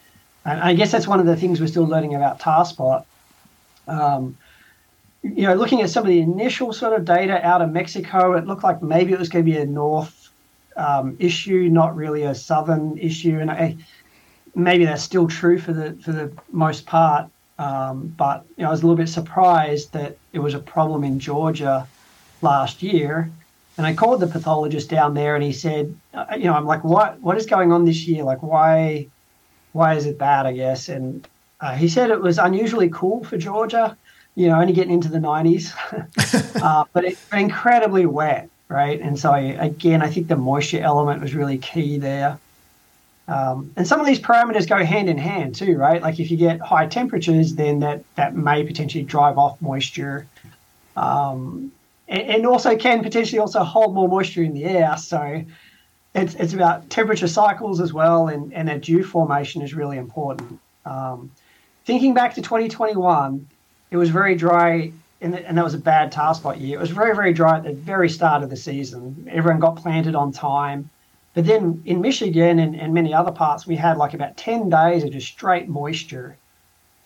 [0.45, 3.07] and I guess that's one of the things we're still learning about tar spot.
[3.89, 4.37] Um,
[5.23, 8.47] you know, looking at some of the initial sort of data out of Mexico, it
[8.47, 10.31] looked like maybe it was going to be a north
[10.77, 13.77] um, issue, not really a southern issue, and I,
[14.55, 17.31] maybe that's still true for the for the most part.
[17.61, 21.05] Um, but you know, I was a little bit surprised that it was a problem
[21.05, 21.87] in Georgia
[22.41, 23.31] last year,
[23.77, 26.83] and I called the pathologist down there, and he said, uh, you know, I'm like,
[26.85, 28.25] what what is going on this year?
[28.25, 29.09] Like, why
[29.73, 30.47] why is it bad?
[30.47, 31.29] I guess, and
[31.61, 33.95] uh, he said it was unusually cool for Georgia.
[34.37, 35.75] You know, only getting into the 90s,
[36.63, 39.01] uh, but it, incredibly wet right?
[39.01, 42.39] And so, I, again, I think the moisture element was really key there.
[43.31, 46.03] Um, and some of these parameters go hand in hand too, right?
[46.03, 50.27] Like if you get high temperatures, then that that may potentially drive off moisture,
[50.97, 51.71] um,
[52.09, 54.97] and, and, also can potentially also hold more moisture in the air.
[54.97, 55.45] So
[56.13, 60.59] it's it's about temperature cycles as well, and and a dew formation is really important.
[60.85, 61.31] Um,
[61.85, 63.47] thinking back to 2021,
[63.93, 66.79] it was very dry and, and that was a bad tar spot year.
[66.79, 69.29] It was very, very dry at the very start of the season.
[69.31, 70.89] Everyone got planted on time.
[71.35, 75.05] But then in Michigan and, and many other parts, we had like about 10 days
[75.05, 76.37] of just straight moisture.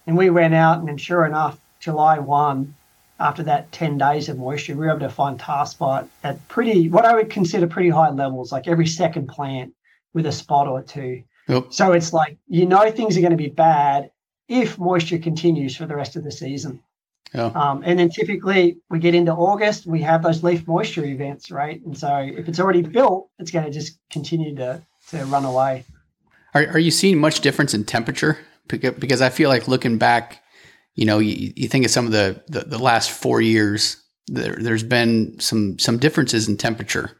[0.06, 2.74] And we went out, and then sure enough, July 1,
[3.20, 6.88] after that 10 days of moisture, we were able to find tar spot at pretty,
[6.88, 9.72] what I would consider pretty high levels, like every second plant
[10.14, 11.22] with a spot or two.
[11.48, 11.66] Yep.
[11.70, 14.10] So it's like, you know, things are going to be bad
[14.48, 16.80] if moisture continues for the rest of the season.
[17.34, 17.46] Yeah.
[17.46, 21.84] Um, and then typically we get into August, we have those leaf moisture events, right?
[21.84, 25.84] And so if it's already built, it's going to just continue to, to run away.
[26.54, 28.38] Are, are you seeing much difference in temperature?
[28.68, 30.42] Because I feel like looking back,
[30.94, 33.96] you know, you, you think of some of the, the, the last four years,
[34.28, 37.10] there, there's been some some differences in temperature.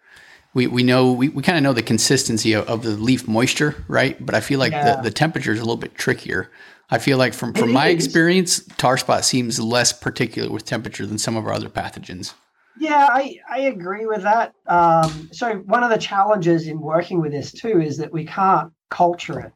[0.55, 3.85] We, we know we, we kind of know the consistency of, of, the leaf moisture,
[3.89, 4.25] right?
[4.25, 4.97] But I feel like yeah.
[4.97, 6.51] the, the temperature is a little bit trickier.
[6.91, 11.19] I feel like from from my experience, tar spot seems less particular with temperature than
[11.19, 12.35] some of our other pathogens.
[12.79, 14.53] Yeah, I, I agree with that.
[14.67, 18.73] Um, so one of the challenges in working with this too is that we can't
[18.91, 19.53] culture it,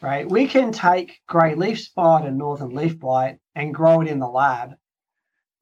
[0.00, 0.28] right?
[0.28, 4.28] We can take grey leaf spot and northern leaf blight and grow it in the
[4.28, 4.72] lab,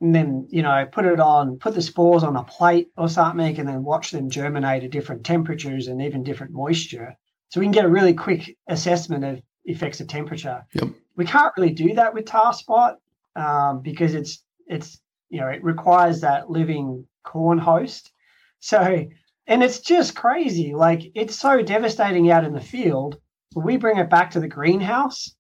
[0.00, 3.58] and then you know put it on, put the spores on a plate or something,
[3.58, 7.16] and then watch them germinate at different temperatures and even different moisture.
[7.50, 10.64] So we can get a really quick assessment of effects of temperature.
[10.74, 10.88] Yep.
[11.16, 12.98] We can't really do that with tar spot
[13.36, 18.12] um, because it's it's you know it requires that living corn host.
[18.60, 19.06] So
[19.46, 20.74] and it's just crazy.
[20.74, 23.18] Like it's so devastating out in the field.
[23.54, 25.34] We bring it back to the greenhouse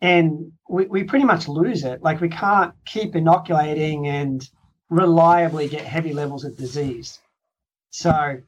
[0.00, 2.02] and we, we pretty much lose it.
[2.02, 4.46] Like we can't keep inoculating and
[4.90, 7.18] reliably get heavy levels of disease.
[7.90, 8.38] So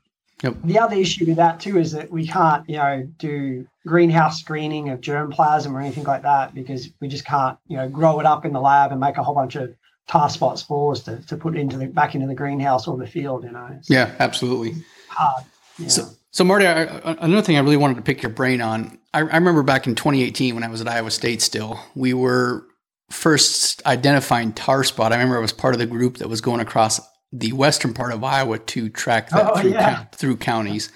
[0.42, 0.56] Yep.
[0.64, 4.90] The other issue with that too is that we can't, you know, do greenhouse screening
[4.90, 8.44] of germplasm or anything like that because we just can't, you know, grow it up
[8.44, 9.74] in the lab and make a whole bunch of
[10.06, 13.44] tar spot spores to, to put into the back into the greenhouse or the field,
[13.44, 13.68] you know.
[13.72, 14.82] It's yeah, absolutely.
[15.08, 15.44] Hard.
[15.78, 15.88] Yeah.
[15.88, 16.82] So, so Marty, I,
[17.20, 18.98] another thing I really wanted to pick your brain on.
[19.12, 21.42] I, I remember back in 2018 when I was at Iowa State.
[21.42, 22.64] Still, we were
[23.10, 25.12] first identifying tar spot.
[25.12, 27.00] I remember I was part of the group that was going across
[27.32, 30.04] the western part of Iowa to track that oh, through, yeah.
[30.12, 30.90] through counties.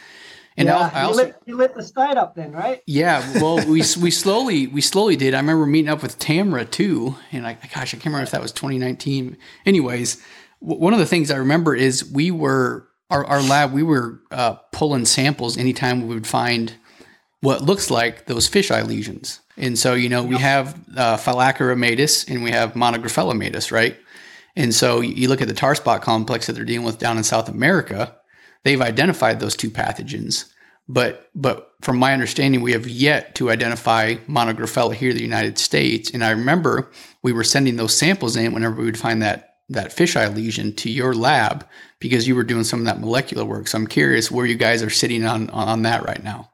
[0.56, 2.82] And yeah, I, I also you lit, you lit the state up then, right?
[2.86, 5.34] Yeah, well, we we slowly we slowly did.
[5.34, 8.42] I remember meeting up with Tamra too, and I gosh, I can't remember if that
[8.42, 9.36] was 2019.
[9.64, 10.22] Anyways,
[10.60, 14.20] w- one of the things I remember is we were our, our lab we were
[14.30, 16.74] uh, pulling samples anytime we would find
[17.40, 19.40] what looks like those fisheye lesions.
[19.56, 21.16] And so you know we have uh,
[22.28, 23.36] and we have Monographella
[23.72, 23.96] right?
[24.54, 27.24] And so you look at the tar spot complex that they're dealing with down in
[27.24, 28.16] South America
[28.64, 30.48] they've identified those two pathogens.
[30.88, 35.58] But but from my understanding, we have yet to identify monographella here in the United
[35.58, 36.10] States.
[36.10, 36.90] And I remember
[37.22, 40.90] we were sending those samples in whenever we would find that that fisheye lesion to
[40.90, 41.66] your lab
[41.98, 43.68] because you were doing some of that molecular work.
[43.68, 46.50] So I'm curious where you guys are sitting on on that right now.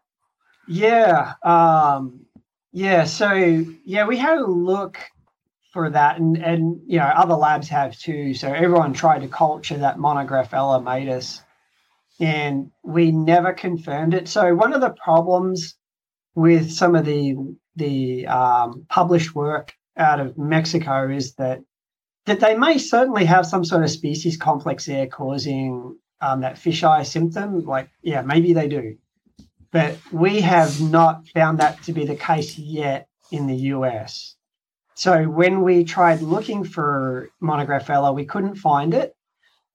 [0.69, 1.33] Yeah.
[1.43, 2.27] Um,
[2.73, 3.05] yeah.
[3.05, 4.99] So yeah, we had a look
[5.73, 8.35] for that, and and you know other labs have too.
[8.35, 11.43] So everyone tried to culture that monographella maydis
[12.21, 14.29] and we never confirmed it.
[14.29, 15.77] So one of the problems
[16.35, 17.37] with some of the
[17.77, 21.61] the um, published work out of Mexico is that
[22.27, 27.07] that they may certainly have some sort of species complex there causing um, that fisheye
[27.07, 27.65] symptom.
[27.65, 28.97] Like, yeah, maybe they do,
[29.71, 34.35] but we have not found that to be the case yet in the US.
[34.99, 39.15] So when we tried looking for monographella, we couldn't find it.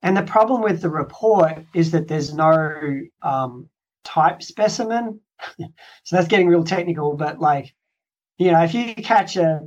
[0.01, 3.69] And the problem with the report is that there's no um,
[4.03, 5.21] type specimen.
[5.57, 7.73] so that's getting real technical, but like,
[8.37, 9.61] you know, if you catch a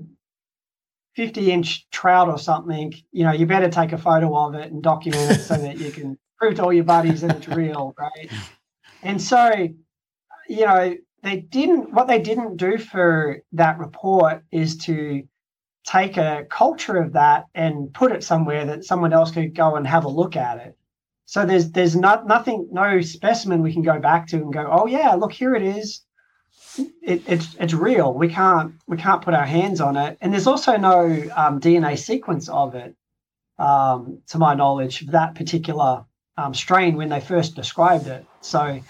[1.14, 4.82] 50 inch trout or something, you know, you better take a photo of it and
[4.82, 8.30] document it so that you can prove to all your buddies that it's real, right?
[9.02, 9.50] And so,
[10.50, 15.26] you know, they didn't, what they didn't do for that report is to
[15.86, 19.86] take a culture of that and put it somewhere that someone else could go and
[19.86, 20.76] have a look at it.
[21.26, 24.86] So there's there's not nothing, no specimen we can go back to and go, oh
[24.86, 26.02] yeah, look here it is.
[27.02, 28.12] It, it's it's real.
[28.12, 31.98] We can't we can't put our hands on it, and there's also no um, DNA
[31.98, 32.94] sequence of it,
[33.58, 36.04] um, to my knowledge, of that particular
[36.36, 38.26] um, strain when they first described it.
[38.40, 38.80] So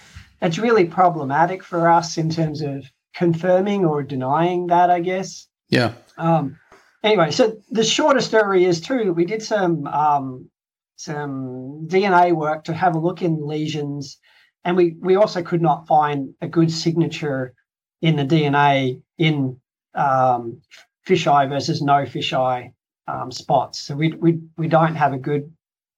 [0.42, 5.46] it's really problematic for us in terms of confirming or denying that, I guess.
[5.68, 5.92] Yeah.
[6.18, 6.58] Um,
[7.06, 9.12] anyway, so the shorter story is too.
[9.12, 10.50] We did some um,
[10.96, 14.18] some DNA work to have a look in lesions,
[14.64, 17.54] and we we also could not find a good signature
[18.02, 19.58] in the DNA in
[19.94, 20.60] um,
[21.06, 22.72] fisheye versus no fisheye
[23.08, 23.78] um, spots.
[23.78, 25.52] So we we we don't have a good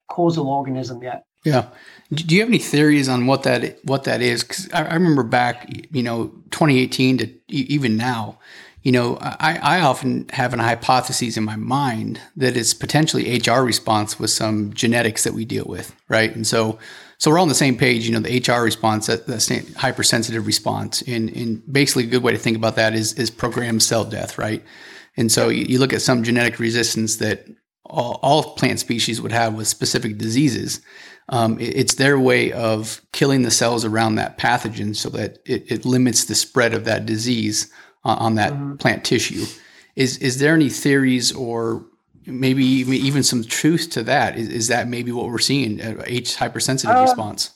[0.08, 1.24] causal organism yet.
[1.44, 1.68] Yeah.
[2.12, 4.42] Do you have any theories on what that what that is?
[4.42, 8.38] Because I, I remember back, you know, 2018 to even now,
[8.82, 13.60] you know, I, I often have an hypothesis in my mind that it's potentially HR
[13.60, 16.34] response with some genetics that we deal with, right?
[16.34, 16.78] And so,
[17.18, 18.06] so we're all on the same page.
[18.06, 22.32] You know, the HR response, that, that hypersensitive response, and, and basically a good way
[22.32, 24.64] to think about that is is programmed cell death, right?
[25.16, 27.46] And so you, you look at some genetic resistance that
[27.84, 30.80] all, all plant species would have with specific diseases.
[31.30, 35.70] Um, it, it's their way of killing the cells around that pathogen so that it,
[35.70, 37.72] it limits the spread of that disease
[38.08, 38.76] on that mm-hmm.
[38.76, 39.44] plant tissue.
[39.96, 41.84] Is is there any theories or
[42.26, 44.36] maybe even some truth to that?
[44.36, 45.80] Is, is that maybe what we're seeing?
[46.06, 47.52] H hypersensitive uh, response.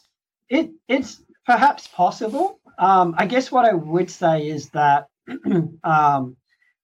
[0.48, 2.58] It it's perhaps possible.
[2.78, 5.08] Um, I guess what I would say is that
[5.84, 6.36] um,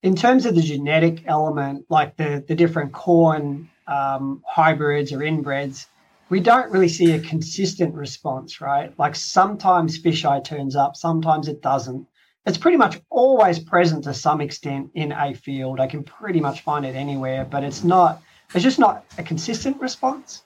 [0.03, 5.87] in terms of the genetic element, like the the different corn um, hybrids or inbreds,
[6.29, 8.97] we don't really see a consistent response, right?
[8.99, 12.07] Like sometimes fisheye turns up, sometimes it doesn't
[12.49, 15.81] it's pretty much always present to some extent in a field.
[15.81, 18.23] I can pretty much find it anywhere, but it's not,
[18.55, 20.43] it's just not a consistent response.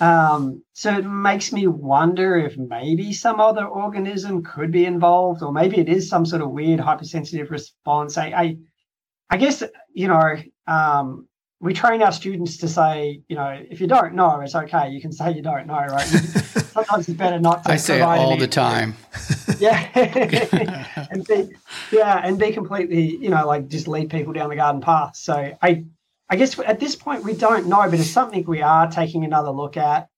[0.00, 5.52] Um, so it makes me wonder if maybe some other organism could be involved, or
[5.52, 8.16] maybe it is some sort of weird hypersensitive response.
[8.16, 8.56] I, I,
[9.30, 11.28] I guess, you know, um,
[11.60, 14.90] we train our students to say, you know, if you don't know, it's okay.
[14.90, 16.12] You can say you don't know, right?
[16.74, 17.70] Sometimes it's better not to.
[17.70, 18.96] I say it all the time.
[19.60, 19.88] Yeah,
[21.10, 21.48] and be,
[21.92, 25.14] yeah, and be completely, you know, like just lead people down the garden path.
[25.14, 25.84] So I,
[26.28, 29.50] I guess at this point we don't know, but it's something we are taking another
[29.50, 30.08] look at.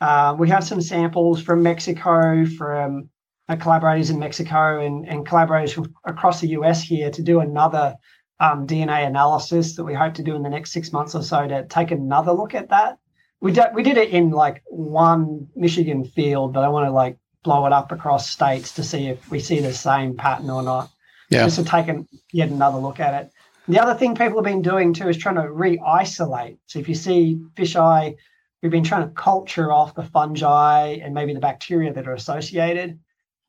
[0.00, 3.10] Uh, we have some samples from Mexico, from
[3.50, 7.94] uh, collaborators in Mexico, and, and collaborators from across the US here to do another
[8.40, 11.46] um, DNA analysis that we hope to do in the next six months or so
[11.46, 12.96] to take another look at that.
[13.40, 17.18] We did we did it in like one Michigan field, but I want to like
[17.42, 20.90] blow it up across states to see if we see the same pattern or not.
[21.30, 21.44] Yeah.
[21.44, 23.32] Just to take an, yet another look at it.
[23.68, 26.58] The other thing people have been doing too is trying to re-isolate.
[26.66, 28.16] So if you see fisheye,
[28.62, 32.98] we've been trying to culture off the fungi and maybe the bacteria that are associated.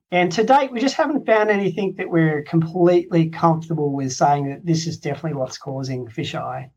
[0.10, 4.66] And to date, we just haven't found anything that we're completely comfortable with saying that
[4.66, 6.70] this is definitely what's causing fisheye.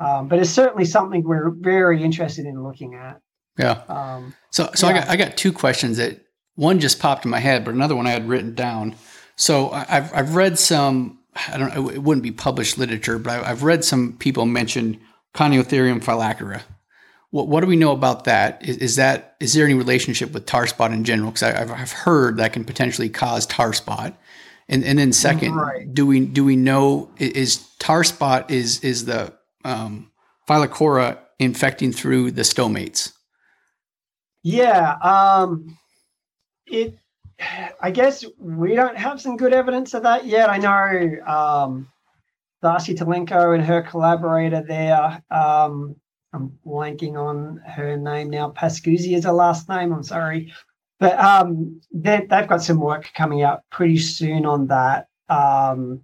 [0.00, 3.20] Um, but it's certainly something we're very interested in looking at.
[3.58, 3.82] Yeah.
[3.88, 4.94] Um, so, so yeah.
[4.94, 6.20] I got I got two questions that
[6.54, 8.96] one just popped in my head, but another one I had written down.
[9.36, 11.18] So I've I've read some.
[11.48, 11.90] I don't know.
[11.90, 14.98] It wouldn't be published literature, but I've read some people mention
[15.34, 16.62] Coniothyrium phyllachorae.
[17.30, 18.66] What, what do we know about that?
[18.66, 21.30] Is, is that is there any relationship with tar spot in general?
[21.30, 24.18] Because I've, I've heard that can potentially cause tar spot.
[24.68, 25.92] And and then second, right.
[25.92, 29.32] do we do we know is tar spot is is the
[29.64, 30.10] um,
[30.48, 33.12] Phyllachora infecting through the stomates?
[34.42, 35.78] Yeah, um,
[36.66, 36.98] it.
[37.80, 40.50] I guess we don't have some good evidence of that yet.
[40.50, 41.88] I know um,
[42.60, 45.96] Darcy Telenko and her collaborator there um,
[46.32, 48.50] I'm blanking on her name now.
[48.50, 49.92] Pascuzzi is her last name.
[49.92, 50.52] I'm sorry,
[50.98, 55.08] but um, they've got some work coming out pretty soon on that.
[55.28, 56.02] Um,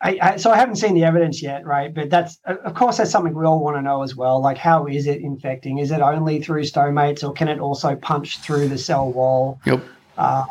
[0.00, 1.92] I, I, so I haven't seen the evidence yet, right?
[1.94, 4.40] But that's of course that's something we all want to know as well.
[4.40, 5.78] Like, how is it infecting?
[5.78, 9.60] Is it only through stomates, or can it also punch through the cell wall?
[9.64, 9.82] Yep.
[10.18, 10.46] Um,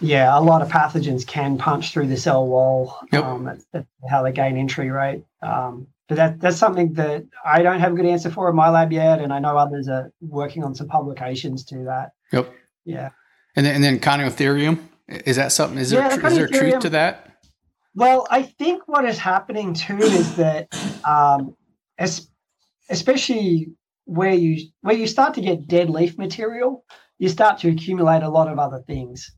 [0.00, 2.98] yeah, a lot of pathogens can punch through the cell wall.
[3.12, 3.24] Yep.
[3.24, 5.22] Um, that's, that's, how they gain entry, right?
[5.42, 8.70] Um, but that that's something that I don't have a good answer for in my
[8.70, 12.12] lab yet, and I know others are working on some publications to that.
[12.32, 12.52] Yep.
[12.84, 13.10] Yeah.
[13.54, 14.80] And then, and then Coniothyrium
[15.10, 15.78] is that something?
[15.78, 17.29] Is there yeah, is there truth to that?
[18.00, 20.68] Well, I think what is happening too is that,
[21.04, 21.54] um,
[22.88, 23.74] especially
[24.06, 26.82] where you where you start to get dead leaf material,
[27.18, 29.30] you start to accumulate a lot of other things.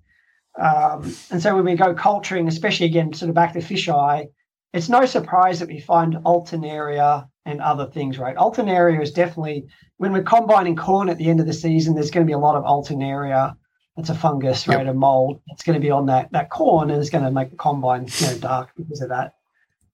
[0.57, 4.27] Um, and so when we go culturing, especially again, sort of back to fisheye,
[4.73, 8.37] it's no surprise that we find alternaria and other things, right?
[8.37, 12.25] Alternaria is definitely when we're combining corn at the end of the season, there's going
[12.25, 13.57] to be a lot of alternaria.
[13.97, 14.87] It's a fungus, right?
[14.87, 14.95] Yep.
[14.95, 15.43] A mold.
[15.49, 18.07] It's going to be on that that corn, and it's going to make the combine
[18.19, 19.35] you know dark because of that,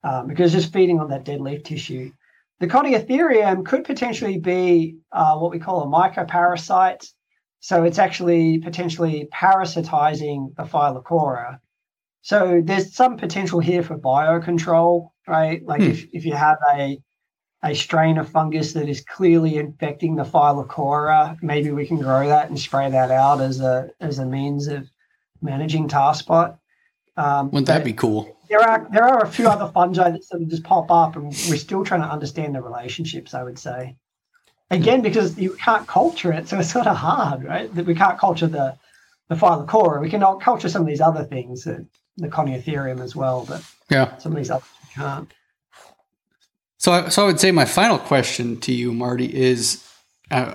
[0.04, 2.12] um, because it's just feeding on that dead leaf tissue.
[2.60, 7.08] The Coniothyrium could potentially be uh, what we call a mycoparasite.
[7.60, 11.58] So it's actually potentially parasitizing the Phyllachora.
[12.22, 15.64] So there's some potential here for biocontrol, right?
[15.66, 15.88] Like hmm.
[15.88, 16.98] if, if you have a
[17.62, 22.48] a strain of fungus that is clearly infecting the Phyllachora, maybe we can grow that
[22.48, 24.88] and spray that out as a as a means of
[25.42, 26.58] managing tar spot.
[27.16, 28.36] Um, Wouldn't that be cool?
[28.48, 31.26] There are there are a few other fungi that sort of just pop up, and
[31.48, 33.34] we're still trying to understand the relationships.
[33.34, 33.96] I would say,
[34.70, 37.74] again, because you can't culture it, so it's sort of hard, right?
[37.74, 38.76] That we can't culture the
[39.28, 40.00] the Phyllachora.
[40.00, 41.66] We can culture some of these other things
[42.18, 45.30] the Coniothyrium as well, but yeah, some of these others can't.
[46.78, 49.84] So, I, so I would say my final question to you, Marty, is
[50.30, 50.54] uh,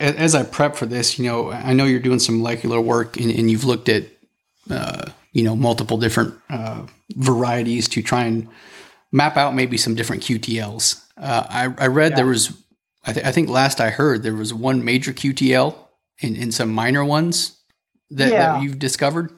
[0.00, 3.30] as I prep for this, you know, I know you're doing some molecular work and,
[3.30, 4.04] and you've looked at,
[4.70, 8.48] uh, you know, multiple different uh, varieties to try and
[9.12, 11.04] map out maybe some different QTLs.
[11.18, 12.16] Uh, I, I, read yeah.
[12.16, 12.56] there was,
[13.04, 15.76] I, th- I, think last I heard there was one major QTL
[16.22, 17.58] and, and some minor ones
[18.10, 18.54] that, yeah.
[18.54, 19.30] that you've discovered.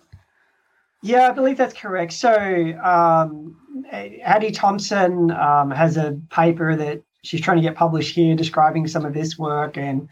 [1.02, 2.12] Yeah, I believe that's correct.
[2.12, 2.32] So,
[2.80, 3.56] um,
[3.90, 9.04] Addie Thompson um, has a paper that she's trying to get published here describing some
[9.04, 9.76] of this work.
[9.76, 10.08] And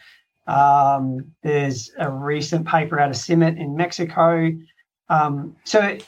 [0.46, 4.52] um, there's a recent paper out of CIMMYT in Mexico.
[5.08, 5.98] Um, so,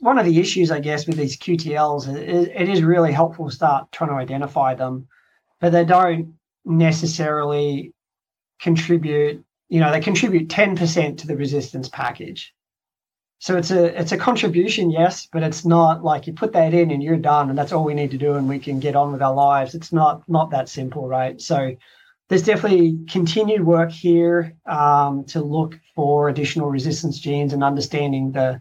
[0.00, 3.54] one of the issues, I guess, with these QTLs is it is really helpful to
[3.54, 5.08] start trying to identify them,
[5.60, 6.34] but they don't
[6.64, 7.92] necessarily
[8.60, 12.54] contribute, you know, they contribute 10% to the resistance package.
[13.40, 16.90] So it's a it's a contribution, yes, but it's not like you put that in
[16.90, 19.12] and you're done, and that's all we need to do, and we can get on
[19.12, 19.74] with our lives.
[19.74, 21.40] It's not not that simple, right?
[21.40, 21.76] So
[22.28, 28.60] there's definitely continued work here um, to look for additional resistance genes and understanding the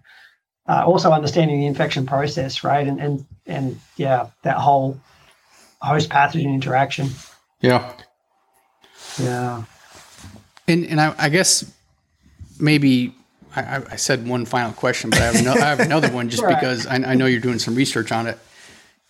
[0.69, 2.87] uh, also understanding the infection process, right?
[2.87, 4.99] And and and yeah, that whole
[5.81, 7.09] host pathogen interaction.
[7.61, 7.93] Yeah.
[9.19, 9.63] Yeah.
[10.67, 11.71] And and I, I guess
[12.59, 13.15] maybe
[13.61, 16.43] I, I, said one final question, but I have, no, I have another one just
[16.43, 16.55] right.
[16.55, 18.37] because I, I, know you're doing some research on it.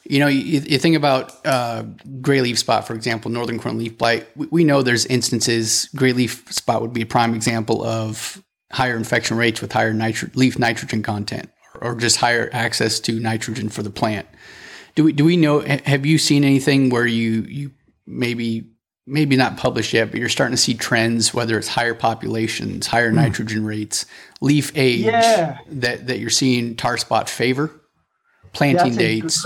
[0.03, 1.83] You know, you, you think about uh,
[2.21, 4.27] gray leaf spot, for example, northern corn leaf blight.
[4.35, 5.89] We, we, know there's instances.
[5.95, 8.41] Gray leaf spot would be a prime example of
[8.71, 13.19] higher infection rates with higher nitro, leaf nitrogen content, or, or just higher access to
[13.19, 14.27] nitrogen for the plant.
[14.95, 15.59] Do we do we know?
[15.59, 17.71] Have you seen anything where you you
[18.05, 18.71] maybe
[19.07, 23.11] maybe not published yet, but you're starting to see trends, whether it's higher populations, higher
[23.11, 23.15] mm.
[23.15, 24.05] nitrogen rates,
[24.41, 25.57] leaf age, yeah.
[25.67, 27.71] that, that you're seeing tar spot favor,
[28.51, 29.45] planting dates.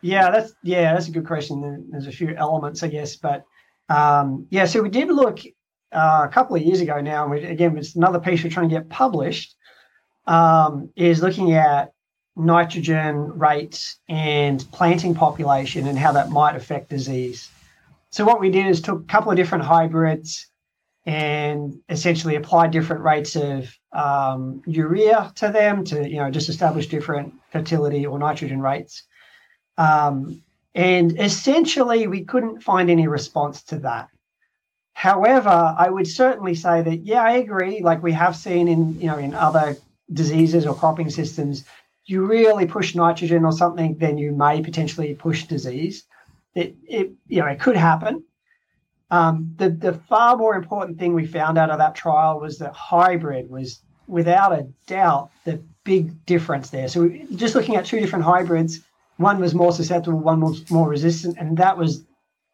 [0.00, 1.88] Yeah, that's yeah, that's a good question.
[1.90, 3.44] There's a few elements, I guess, but
[3.88, 4.66] um, yeah.
[4.66, 5.40] So we did look
[5.90, 8.68] uh, a couple of years ago now, and we, again, it's another piece we're trying
[8.68, 9.56] to get published,
[10.28, 11.92] um, is looking at
[12.36, 17.50] nitrogen rates and planting population and how that might affect disease.
[18.10, 20.46] So what we did is took a couple of different hybrids
[21.04, 26.88] and essentially applied different rates of um, urea to them to you know just establish
[26.88, 29.04] different fertility or nitrogen rates.
[29.76, 30.42] Um,
[30.74, 34.08] and essentially, we couldn't find any response to that.
[34.92, 37.80] However, I would certainly say that yeah, I agree.
[37.80, 39.76] Like we have seen in you know in other
[40.12, 41.64] diseases or cropping systems,
[42.04, 46.04] you really push nitrogen or something, then you may potentially push disease.
[46.58, 48.24] It, it you know it could happen.
[49.10, 52.72] Um, the the far more important thing we found out of that trial was that
[52.74, 56.88] hybrid was without a doubt the big difference there.
[56.88, 58.80] So we, just looking at two different hybrids,
[59.18, 62.04] one was more susceptible, one was more resistant, and that was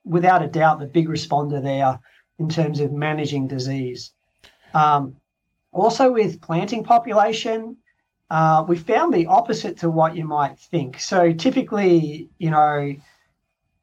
[0.05, 1.99] without a doubt the big responder there
[2.39, 4.11] in terms of managing disease.
[4.75, 5.17] Um,
[5.73, 7.79] also, with planting population,
[8.29, 11.01] uh, we found the opposite to what you might think.
[11.01, 12.95] So, typically, you know,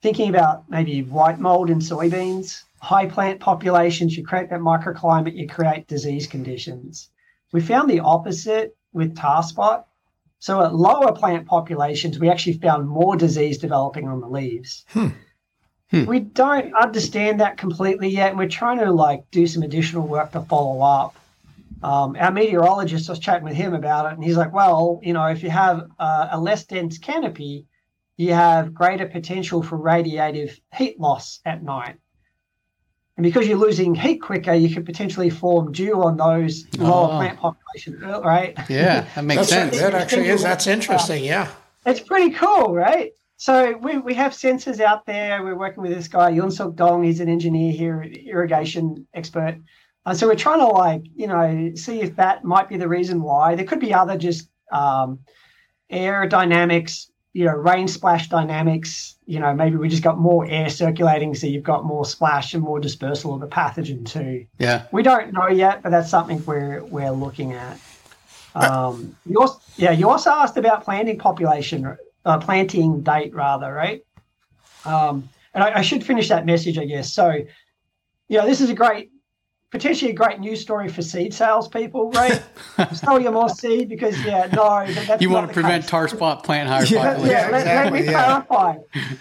[0.01, 5.47] thinking about maybe white mold in soybeans, high plant populations, you create that microclimate, you
[5.47, 7.09] create disease conditions.
[7.53, 9.87] We found the opposite with tar spot.
[10.39, 14.85] So at lower plant populations, we actually found more disease developing on the leaves.
[14.89, 15.09] Hmm.
[15.91, 16.05] Hmm.
[16.05, 20.31] We don't understand that completely yet, and we're trying to like do some additional work
[20.31, 21.15] to follow up.
[21.83, 25.13] Um, our meteorologist I was chatting with him about it, and he's like, "Well, you
[25.13, 27.67] know, if you have uh, a less dense canopy,
[28.17, 31.95] you have greater potential for radiative heat loss at night.
[33.17, 37.17] And because you're losing heat quicker, you could potentially form dew on those lower Oh.
[37.17, 38.57] plant population, right?
[38.69, 39.79] Yeah, that makes sense.
[39.79, 40.41] that actually is.
[40.43, 41.23] That's interesting.
[41.23, 41.49] Yeah.
[41.85, 43.11] It's pretty cool, right?
[43.37, 45.43] So we, we have sensors out there.
[45.43, 47.03] We're working with this guy, Younsuk Dong.
[47.03, 49.57] He's an engineer here, irrigation expert.
[50.05, 53.21] And so we're trying to like, you know, see if that might be the reason
[53.21, 53.55] why.
[53.55, 55.19] There could be other just um,
[55.91, 59.15] aerodynamics, you know, rain splash dynamics.
[59.25, 62.63] You know, maybe we just got more air circulating, so you've got more splash and
[62.63, 64.45] more dispersal of the pathogen too.
[64.59, 64.85] Yeah.
[64.91, 67.79] We don't know yet, but that's something we're we're looking at.
[68.53, 74.03] Um, you also, yeah, you also asked about planting population, uh, planting date rather, right?
[74.85, 77.13] Um, and I, I should finish that message, I guess.
[77.13, 77.31] So,
[78.27, 79.11] you know, this is a great,
[79.71, 82.43] potentially a great news story for seed salespeople, right?
[82.93, 85.89] Sell you more seed because, yeah, no, that, that's You want to prevent case.
[85.89, 87.31] tar spot plant higher Yeah, population.
[87.31, 88.41] Yeah, let, let exactly, me yeah.
[88.41, 88.77] clarify.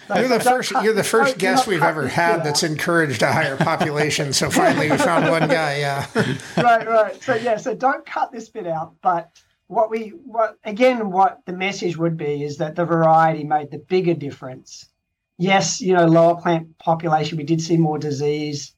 [0.07, 0.73] So You're the don't first.
[0.73, 4.33] cut- You're the first guest we've ever had bit that's encouraged a higher population.
[4.33, 5.77] So finally, we found one guy.
[5.79, 6.05] Yeah.
[6.57, 7.23] right, right.
[7.23, 8.93] So yeah, so don't cut this bit out.
[9.01, 9.31] But
[9.67, 13.77] what we what again what the message would be is that the variety made the
[13.79, 14.89] bigger difference.
[15.37, 18.75] Yes, you know, lower plant population, we did see more disease.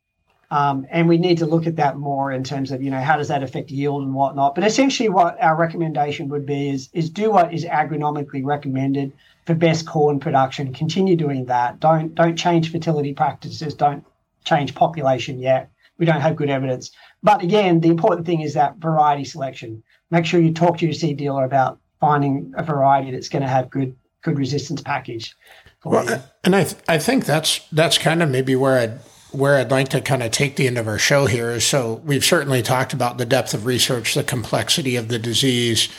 [0.53, 3.17] Um, and we need to look at that more in terms of, you know, how
[3.17, 4.53] does that affect yield and whatnot.
[4.53, 9.13] But essentially what our recommendation would be is is do what is agronomically recommended
[9.47, 10.71] for best corn production.
[10.71, 11.79] Continue doing that.
[11.79, 13.73] Don't don't change fertility practices.
[13.73, 14.05] Don't
[14.43, 15.71] change population yet.
[15.97, 16.91] We don't have good evidence.
[17.23, 19.81] But again, the important thing is that variety selection.
[20.11, 23.49] Make sure you talk to your seed dealer about finding a variety that's going to
[23.49, 25.35] have good good resistance package.
[25.79, 26.05] for you.
[26.05, 28.99] Well, and I th- I think that's that's kind of maybe where I'd
[29.33, 32.01] where I'd like to kind of take the end of our show here is so
[32.05, 35.89] we've certainly talked about the depth of research, the complexity of the disease,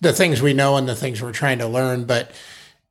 [0.00, 2.04] the things we know and the things we're trying to learn.
[2.04, 2.30] But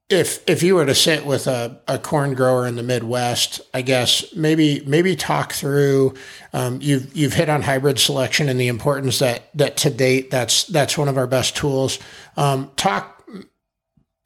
[0.09, 3.81] if if you were to sit with a, a corn grower in the Midwest, I
[3.81, 6.13] guess maybe maybe talk through.
[6.53, 10.63] Um, you've you've hit on hybrid selection and the importance that that to date that's
[10.65, 11.99] that's one of our best tools.
[12.37, 13.17] Um, talk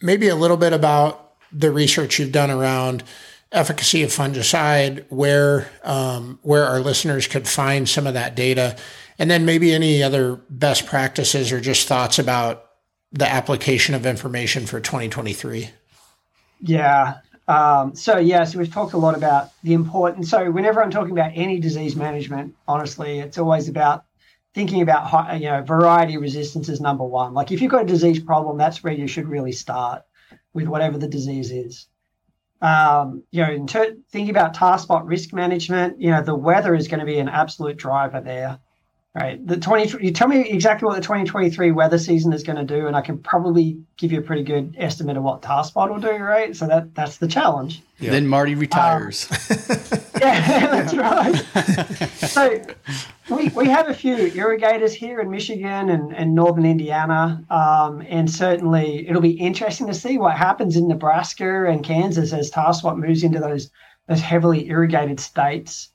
[0.01, 3.03] maybe a little bit about the research you've done around
[3.51, 8.77] efficacy of fungicide, where um, where our listeners could find some of that data,
[9.19, 12.65] and then maybe any other best practices or just thoughts about
[13.11, 15.69] the application of information for 2023.
[16.61, 17.15] Yeah.
[17.47, 20.29] Um, so yeah, so we've talked a lot about the importance.
[20.29, 24.05] So whenever I'm talking about any disease management, honestly, it's always about
[24.53, 27.33] thinking about you know variety resistance is number one.
[27.33, 30.03] Like if you've got a disease problem, that's where you should really start
[30.53, 31.87] with whatever the disease is.
[32.61, 36.87] Um, you know, ter- thinking about tar spot risk management, you know, the weather is
[36.87, 38.59] going to be an absolute driver there.
[39.13, 39.45] Right.
[39.45, 42.87] The 20 you tell me exactly what the 2023 weather season is going to do
[42.87, 45.99] and I can probably give you a pretty good estimate of what tar spot will
[45.99, 46.55] do, right?
[46.55, 47.81] So that that's the challenge.
[47.99, 49.27] Then Marty retires.
[50.21, 52.05] Yeah, that's right.
[52.29, 52.61] so
[53.35, 57.43] we, we have a few irrigators here in Michigan and, and northern Indiana.
[57.49, 62.49] Um, and certainly it'll be interesting to see what happens in Nebraska and Kansas as
[62.49, 63.71] tar spot moves into those
[64.07, 65.89] those heavily irrigated states.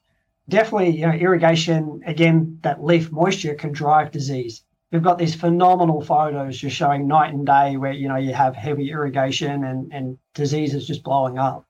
[0.48, 4.62] Definitely, you know, irrigation again, that leaf moisture can drive disease.
[4.92, 8.54] We've got these phenomenal photos just showing night and day where you know you have
[8.54, 11.66] heavy irrigation and and disease is just blowing up.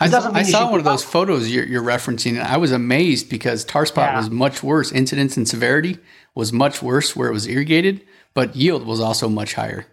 [0.00, 3.28] I saw, I saw one of those photos you're, you're, referencing, and I was amazed
[3.28, 4.18] because tar spot yeah.
[4.18, 4.92] was much worse.
[4.92, 5.98] Incidence and severity
[6.36, 9.86] was much worse where it was irrigated, but yield was also much higher.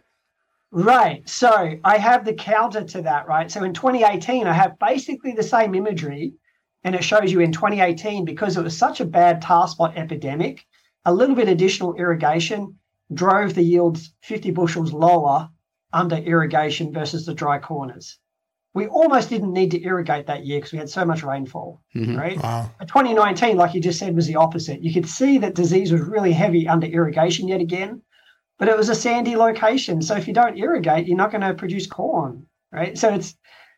[0.71, 1.27] Right.
[1.27, 3.49] So I have the counter to that, right?
[3.49, 6.33] So in 2018, I have basically the same imagery,
[6.85, 10.65] and it shows you in 2018 because it was such a bad tar spot epidemic,
[11.03, 12.79] a little bit additional irrigation
[13.13, 15.49] drove the yields 50 bushels lower
[15.91, 18.17] under irrigation versus the dry corners
[18.75, 22.17] we almost didn't need to irrigate that year because we had so much rainfall, mm-hmm.
[22.17, 22.37] right?
[22.43, 22.69] Wow.
[22.81, 24.83] 2019, like you just said, was the opposite.
[24.83, 28.01] You could see that disease was really heavy under irrigation yet again,
[28.59, 30.01] but it was a sandy location.
[30.01, 32.97] So if you don't irrigate, you're not going to produce corn, right?
[32.97, 33.35] So it's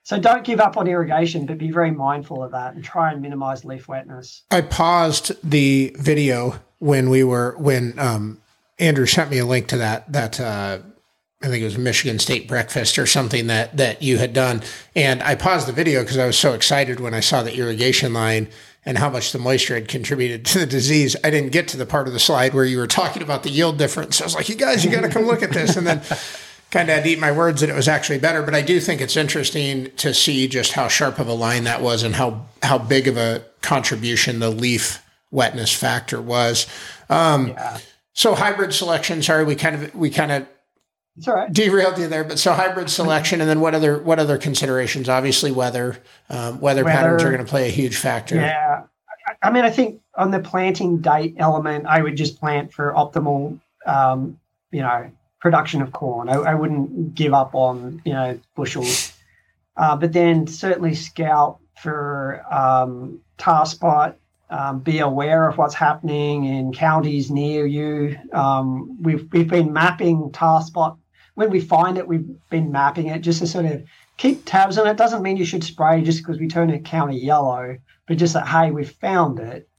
[0.07, 3.21] so don't give up on irrigation, but be very mindful of that and try and
[3.21, 4.43] minimize leaf wetness.
[4.49, 8.39] I paused the video when we were when um,
[8.79, 10.79] Andrew sent me a link to that that uh,
[11.43, 14.63] I think it was Michigan State breakfast or something that that you had done.
[14.95, 18.13] And I paused the video because I was so excited when I saw the irrigation
[18.13, 18.47] line
[18.85, 21.17] and how much the moisture had contributed to the disease.
[21.21, 23.49] I didn't get to the part of the slide where you were talking about the
[23.49, 24.21] yield difference.
[24.21, 25.75] I was like, you guys, you got to come look at this.
[25.75, 26.01] And then
[26.71, 28.41] kind of had to eat my words that it was actually better.
[28.43, 31.81] But I do think it's interesting to see just how sharp of a line that
[31.81, 36.67] was and how how big of a contribution the leaf wetness factor was.
[37.09, 37.79] Um, yeah.
[38.13, 39.21] So hybrid selection.
[39.21, 40.47] Sorry, we kind of we kind of
[41.17, 41.51] it's all right.
[41.51, 45.09] Derailed you there, but so hybrid selection, and then what other what other considerations?
[45.09, 45.97] Obviously, weather
[46.29, 48.35] um, weather, weather, patterns are going to play a huge factor.
[48.35, 48.83] Yeah,
[49.41, 53.59] I mean, I think on the planting date element, I would just plant for optimal,
[53.85, 54.39] um,
[54.71, 55.11] you know,
[55.47, 56.27] production of corn.
[56.29, 59.13] I, I, wouldn't give up on you know bushels,
[59.77, 64.17] uh, but then certainly scout for um, tar spot
[64.49, 68.17] um, be aware of what's happening in counties near you.
[68.33, 70.97] Um, we've we've been mapping tar spot
[71.37, 73.83] when we find it, we've been mapping it just to sort of
[74.17, 74.97] keep tabs on it.
[74.97, 77.77] Doesn't mean you should spray just because we turn a county yellow,
[78.07, 79.69] but just that, hey, we've found it.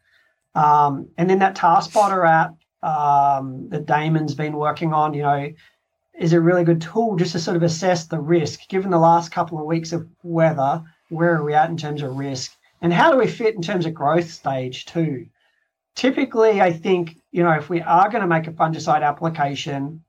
[0.54, 5.52] Um, and then that Tar Spotter app um, that Damon's been working on, you know,
[6.18, 8.68] is a really good tool just to sort of assess the risk.
[8.68, 12.16] Given the last couple of weeks of weather, where are we at in terms of
[12.16, 12.52] risk?
[12.80, 15.26] And how do we fit in terms of growth stage too?
[15.94, 20.04] Typically, I think, you know, if we are going to make a fungicide application,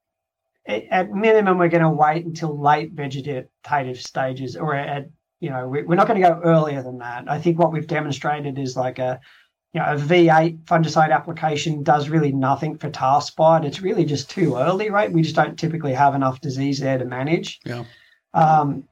[0.66, 5.10] at minimum, we're going to wait until late vegetative stages, or at
[5.40, 7.32] you know, we're not going to go earlier than that.
[7.32, 9.22] I think what we've demonstrated is like a
[9.74, 13.66] you know a V8 fungicide application does really nothing for tar spot.
[13.66, 15.12] It's really just too early, right?
[15.12, 17.60] We just don't typically have enough disease there to manage.
[17.66, 17.84] Yeah.
[18.34, 18.84] Um,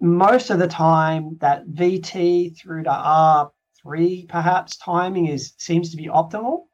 [0.00, 6.06] most of the time, that VT through to R3 perhaps timing is seems to be
[6.06, 6.64] optimal.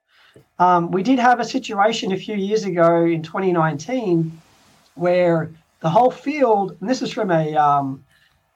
[0.58, 4.40] Um, we did have a situation a few years ago in 2019
[4.94, 8.04] where the whole field, and this is from a um,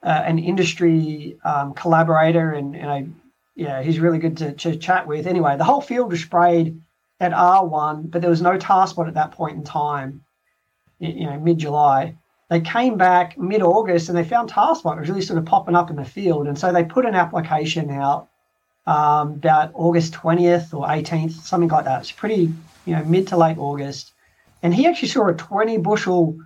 [0.02, 3.06] uh, an industry um, collaborator, and, and I,
[3.54, 5.26] yeah, he's really good to, to, chat with.
[5.26, 6.80] Anyway, the whole field was sprayed
[7.20, 10.24] at R1, but there was no tar spot at that point in time,
[10.98, 12.16] you know, mid July.
[12.48, 15.76] They came back mid August and they found tar spot was really sort of popping
[15.76, 16.46] up in the field.
[16.46, 18.28] And so they put an application out
[18.86, 22.00] um, about August 20th or 18th, something like that.
[22.00, 22.52] It's pretty,
[22.84, 24.12] you know, mid to late August.
[24.62, 26.38] And he actually saw a 20 bushel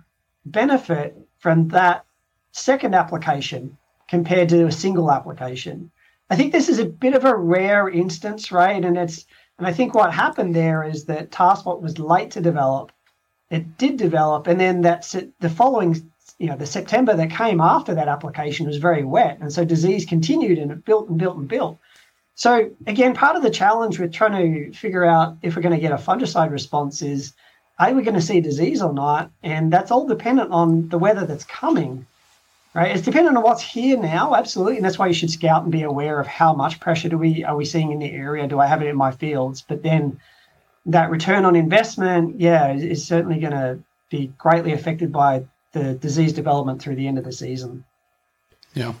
[0.45, 2.05] benefit from that
[2.51, 3.77] second application
[4.07, 5.91] compared to a single application.
[6.29, 8.83] I think this is a bit of a rare instance, right?
[8.83, 9.25] And it's
[9.57, 12.91] and I think what happened there is that tar spot was late to develop.
[13.49, 17.95] It did develop, and then that's the following, you know, the September that came after
[17.95, 21.47] that application was very wet, and so disease continued and it built and built and
[21.47, 21.79] built.
[22.35, 25.81] So again, part of the challenge with trying to figure out if we're going to
[25.81, 27.33] get a fungicide response is,
[27.79, 29.31] are we going to see disease or not?
[29.41, 32.05] And that's all dependent on the weather that's coming,
[32.77, 32.95] right?
[32.95, 35.81] It's dependent on what's here now, absolutely, and that's why you should scout and be
[35.81, 38.47] aware of how much pressure do we are we seeing in the area?
[38.47, 39.63] Do I have it in my fields?
[39.67, 40.19] But then
[40.85, 43.79] that return on investment, yeah, is, is certainly going to
[44.11, 47.83] be greatly affected by the disease development through the end of the season.
[48.75, 48.93] Yeah.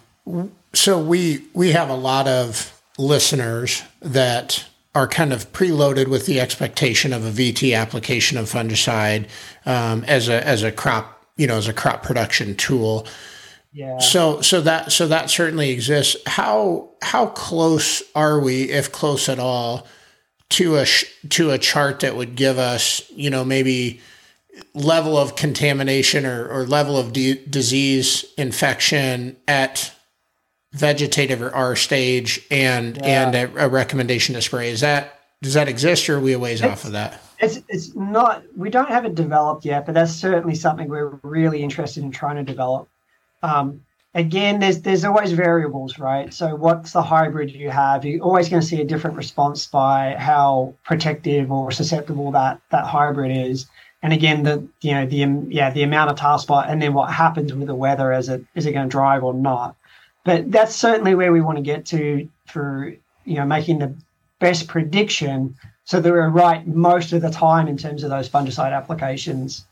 [0.73, 4.65] So we we have a lot of listeners that
[4.95, 9.27] are kind of preloaded with the expectation of a VT application of fungicide
[9.67, 13.05] um, as a as a crop you know as a crop production tool.
[13.77, 13.99] Yeah.
[13.99, 16.17] So so that so that certainly exists.
[16.25, 19.85] How how close are we, if close at all,
[20.49, 20.85] to a
[21.29, 24.01] to a chart that would give us you know maybe
[24.73, 29.93] level of contamination or, or level of disease infection at
[30.71, 33.27] vegetative or R stage and yeah.
[33.27, 34.71] and a, a, recommendation to spray.
[34.71, 37.21] Is that does that exist, or are we a ways it's, off of that?
[37.37, 38.41] It's it's not.
[38.55, 42.37] We don't have it developed yet, but that's certainly something we're really interested in trying
[42.37, 42.89] to develop.
[43.43, 43.81] Um,
[44.13, 46.33] again, there's there's always variables, right?
[46.33, 48.03] So what's the hybrid you have?
[48.03, 52.85] You're always going to see a different response by how protective or susceptible that that
[52.85, 53.67] hybrid is.
[54.03, 57.11] And again, the you know the yeah the amount of tar spot, and then what
[57.11, 58.11] happens with the weather?
[58.11, 59.75] Is it is it going to drive or not?
[60.23, 62.93] But that's certainly where we want to get to for
[63.25, 63.93] you know making the
[64.39, 68.75] best prediction so that we're right most of the time in terms of those fungicide
[68.75, 69.65] applications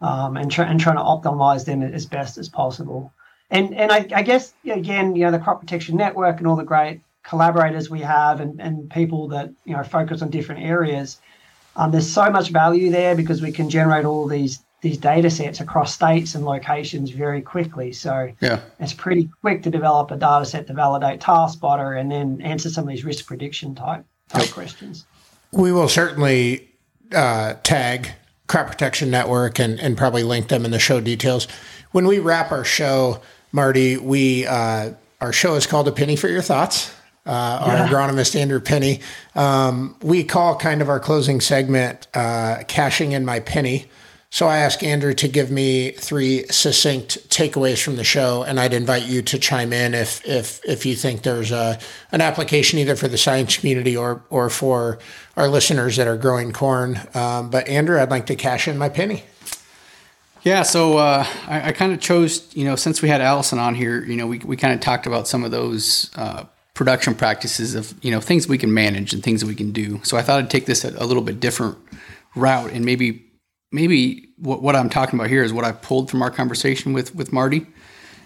[0.00, 3.12] um, and, try, and trying to optimize them as best as possible.
[3.50, 6.64] And and I, I, guess again, you know, the crop protection network and all the
[6.64, 11.20] great collaborators we have and, and people that you know focus on different areas.
[11.76, 15.60] Um, there's so much value there because we can generate all these these data sets
[15.60, 17.92] across states and locations very quickly.
[17.92, 18.60] So yeah.
[18.78, 22.70] it's pretty quick to develop a data set to validate tar spotter and then answer
[22.70, 24.54] some of these risk prediction type type yep.
[24.54, 25.06] questions.
[25.52, 26.70] We will certainly
[27.12, 28.12] uh, tag
[28.50, 31.46] Crop Protection Network and, and probably link them in the show details.
[31.92, 33.22] When we wrap our show,
[33.52, 36.92] Marty, we uh, our show is called A Penney for Your Thoughts.
[37.24, 37.30] Uh,
[37.64, 37.82] yeah.
[37.82, 39.02] Our agronomist Andrew Penney.
[39.36, 43.86] Um, we call kind of our closing segment uh, "Cashing in My Penny."
[44.32, 48.72] So I asked Andrew to give me three succinct takeaways from the show, and I'd
[48.72, 51.78] invite you to chime in if if if you think there's a
[52.12, 55.00] an application either for the science community or or for
[55.36, 57.00] our listeners that are growing corn.
[57.12, 59.24] Um, but Andrew, I'd like to cash in my penny.
[60.42, 63.74] Yeah, so uh, I, I kind of chose, you know, since we had Alison on
[63.74, 67.74] here, you know, we, we kind of talked about some of those uh, production practices
[67.74, 70.00] of, you know, things we can manage and things we can do.
[70.02, 71.76] So I thought I'd take this a, a little bit different
[72.34, 73.29] route and maybe
[73.72, 77.14] maybe what, what I'm talking about here is what I pulled from our conversation with
[77.14, 77.66] with Marty.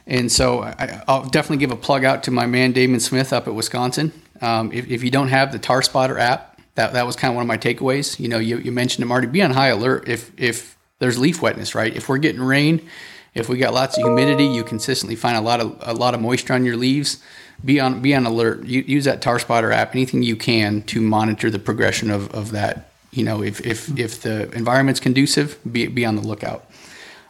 [0.07, 3.49] And so I, will definitely give a plug out to my man Damon Smith up
[3.49, 4.13] at Wisconsin.
[4.43, 7.37] Um, if, if, you don't have the Tar Spotter app, that, that was kind of
[7.37, 8.19] one of my takeaways.
[8.19, 11.41] You know, you, you mentioned to Marty, be on high alert if if there's leaf
[11.41, 11.95] wetness, right?
[11.95, 12.87] If we're getting rain,
[13.35, 16.21] if we got lots of humidity, you consistently find a lot of a lot of
[16.21, 17.23] moisture on your leaves.
[17.65, 18.65] Be on be on alert.
[18.65, 22.91] use that Tar Spotter app, anything you can to monitor the progression of, of that
[23.17, 26.71] you know, if, if, if the environment's conducive, be, be on the lookout.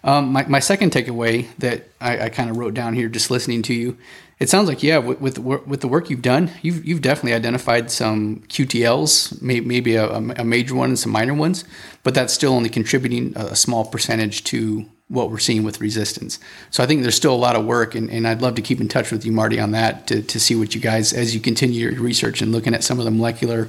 [0.02, 3.62] Um, my, my second takeaway that I, I kind of wrote down here just listening
[3.62, 3.96] to you,
[4.38, 7.34] it sounds like, yeah, with, with, the, with the work you've done, you've, you've definitely
[7.34, 11.64] identified some QTLs, may, maybe a, a major one and some minor ones,
[12.02, 16.38] but that's still only contributing a small percentage to what we're seeing with resistance.
[16.70, 18.80] So I think there's still a lot of work, and, and I'd love to keep
[18.80, 21.40] in touch with you, Marty, on that to, to see what you guys, as you
[21.40, 23.68] continue your research and looking at some of the molecular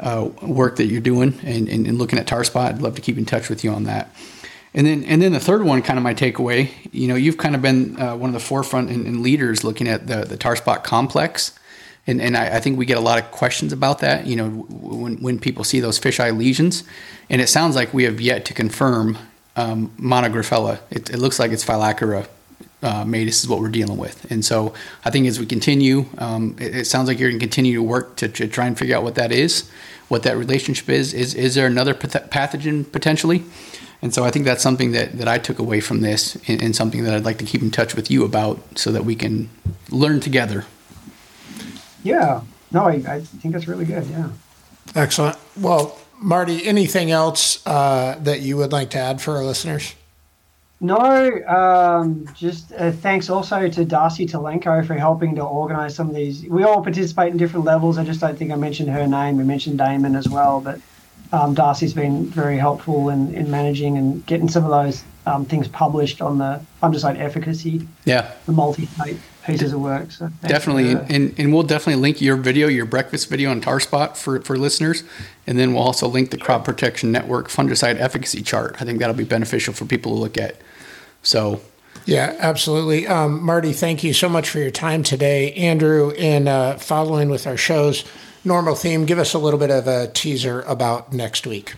[0.00, 2.74] uh, work that you're doing and, and, and, looking at tar spot.
[2.74, 4.14] I'd love to keep in touch with you on that.
[4.74, 6.70] And then, and then the third one, kind of my takeaway.
[6.92, 9.86] You know, you've kind of been uh, one of the forefront and, and, leaders looking
[9.86, 11.52] at the the tar spot complex,
[12.06, 14.26] and and I, I, think we get a lot of questions about that.
[14.26, 16.84] You know, when when people see those fisheye lesions,
[17.28, 19.18] and it sounds like we have yet to confirm
[19.56, 20.80] um, monographella.
[20.90, 22.26] It, it, looks like it's Phyllachora
[22.82, 24.30] uh, is what we're dealing with.
[24.30, 24.74] And so
[25.04, 27.82] I think as we continue, um, it, it, sounds like you're going to continue to
[27.82, 29.70] work to, to, try and figure out what that is,
[30.08, 31.14] what that relationship is.
[31.14, 33.44] Is is there another pathogen potentially?
[34.02, 36.74] And so I think that's something that, that I took away from this and, and
[36.74, 39.48] something that I'd like to keep in touch with you about so that we can
[39.90, 40.64] learn together.
[42.02, 42.40] Yeah.
[42.72, 44.04] No, I, I think that's really good.
[44.06, 44.30] Yeah.
[44.96, 45.36] Excellent.
[45.56, 49.94] Well, Marty, anything else uh, that you would like to add for our listeners?
[50.82, 50.98] No,
[51.46, 56.44] um, just uh, thanks also to Darcy Telenko for helping to organise some of these.
[56.48, 57.98] We all participate in different levels.
[57.98, 59.36] I just don't think I mentioned her name.
[59.36, 60.80] We mentioned Damon as well, but
[61.32, 65.68] um, Darcy's been very helpful in, in managing and getting some of those um, things
[65.68, 67.86] published on the fungicide efficacy.
[68.04, 68.32] Yeah.
[68.46, 70.10] The multi-state pieces of work.
[70.10, 74.40] So definitely, and, and we'll definitely link your video, your breakfast video on TarSpot for,
[74.40, 75.04] for listeners,
[75.46, 78.76] and then we'll also link the Crop Protection Network fungicide efficacy chart.
[78.80, 80.56] I think that'll be beneficial for people to look at.
[81.22, 81.60] So,
[82.04, 83.06] yeah, absolutely.
[83.06, 85.52] Um, Marty, thank you so much for your time today.
[85.54, 88.04] Andrew, in uh, following with our show's
[88.44, 91.74] normal theme, give us a little bit of a teaser about next week.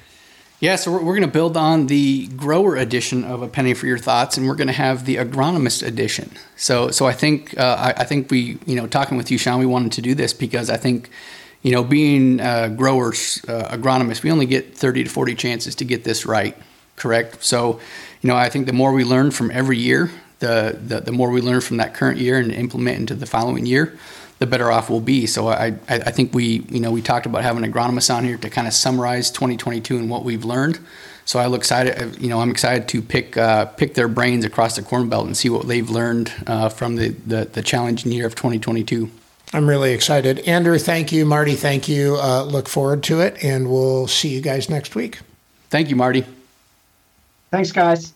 [0.60, 3.86] Yeah, so we're, we're going to build on the grower edition of A Penney for
[3.86, 6.30] Your Thoughts, and we're going to have the agronomist edition.
[6.56, 9.58] So, so I think uh, I, I, think we, you know, talking with you, Sean,
[9.58, 11.10] we wanted to do this because I think,
[11.60, 15.84] you know, being uh, growers, uh, agronomists, we only get 30 to 40 chances to
[15.84, 16.56] get this right,
[16.96, 17.44] correct?
[17.44, 17.80] So,
[18.24, 21.28] you know, I think the more we learn from every year, the, the, the more
[21.28, 23.98] we learn from that current year and implement into the following year,
[24.38, 25.26] the better off we'll be.
[25.26, 28.38] So I, I, I think we, you know, we talked about having agronomists on here
[28.38, 30.78] to kind of summarize 2022 and what we've learned.
[31.26, 32.18] so I look excited.
[32.18, 35.36] You know, I'm excited to pick uh, pick their brains across the Corn Belt and
[35.36, 39.10] see what they've learned uh, from the, the, the challenging year of 2022.
[39.52, 40.38] I'm really excited.
[40.48, 41.26] Andrew, thank you.
[41.26, 42.16] Marty, thank you.
[42.18, 45.18] Uh, look forward to it, and we'll see you guys next week.
[45.68, 46.24] Thank you, Marty.
[47.50, 48.13] Thanks, guys.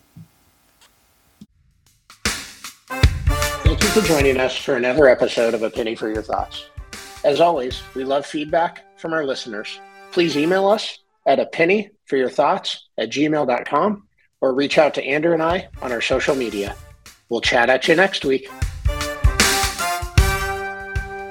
[3.79, 6.65] Thank you for joining us for another episode of A Penny for Your Thoughts.
[7.23, 9.79] As always, we love feedback from our listeners.
[10.11, 14.05] Please email us at a penny for your thoughts at gmail.com
[14.41, 16.75] or reach out to Andrew and I on our social media.
[17.29, 18.49] We'll chat at you next week.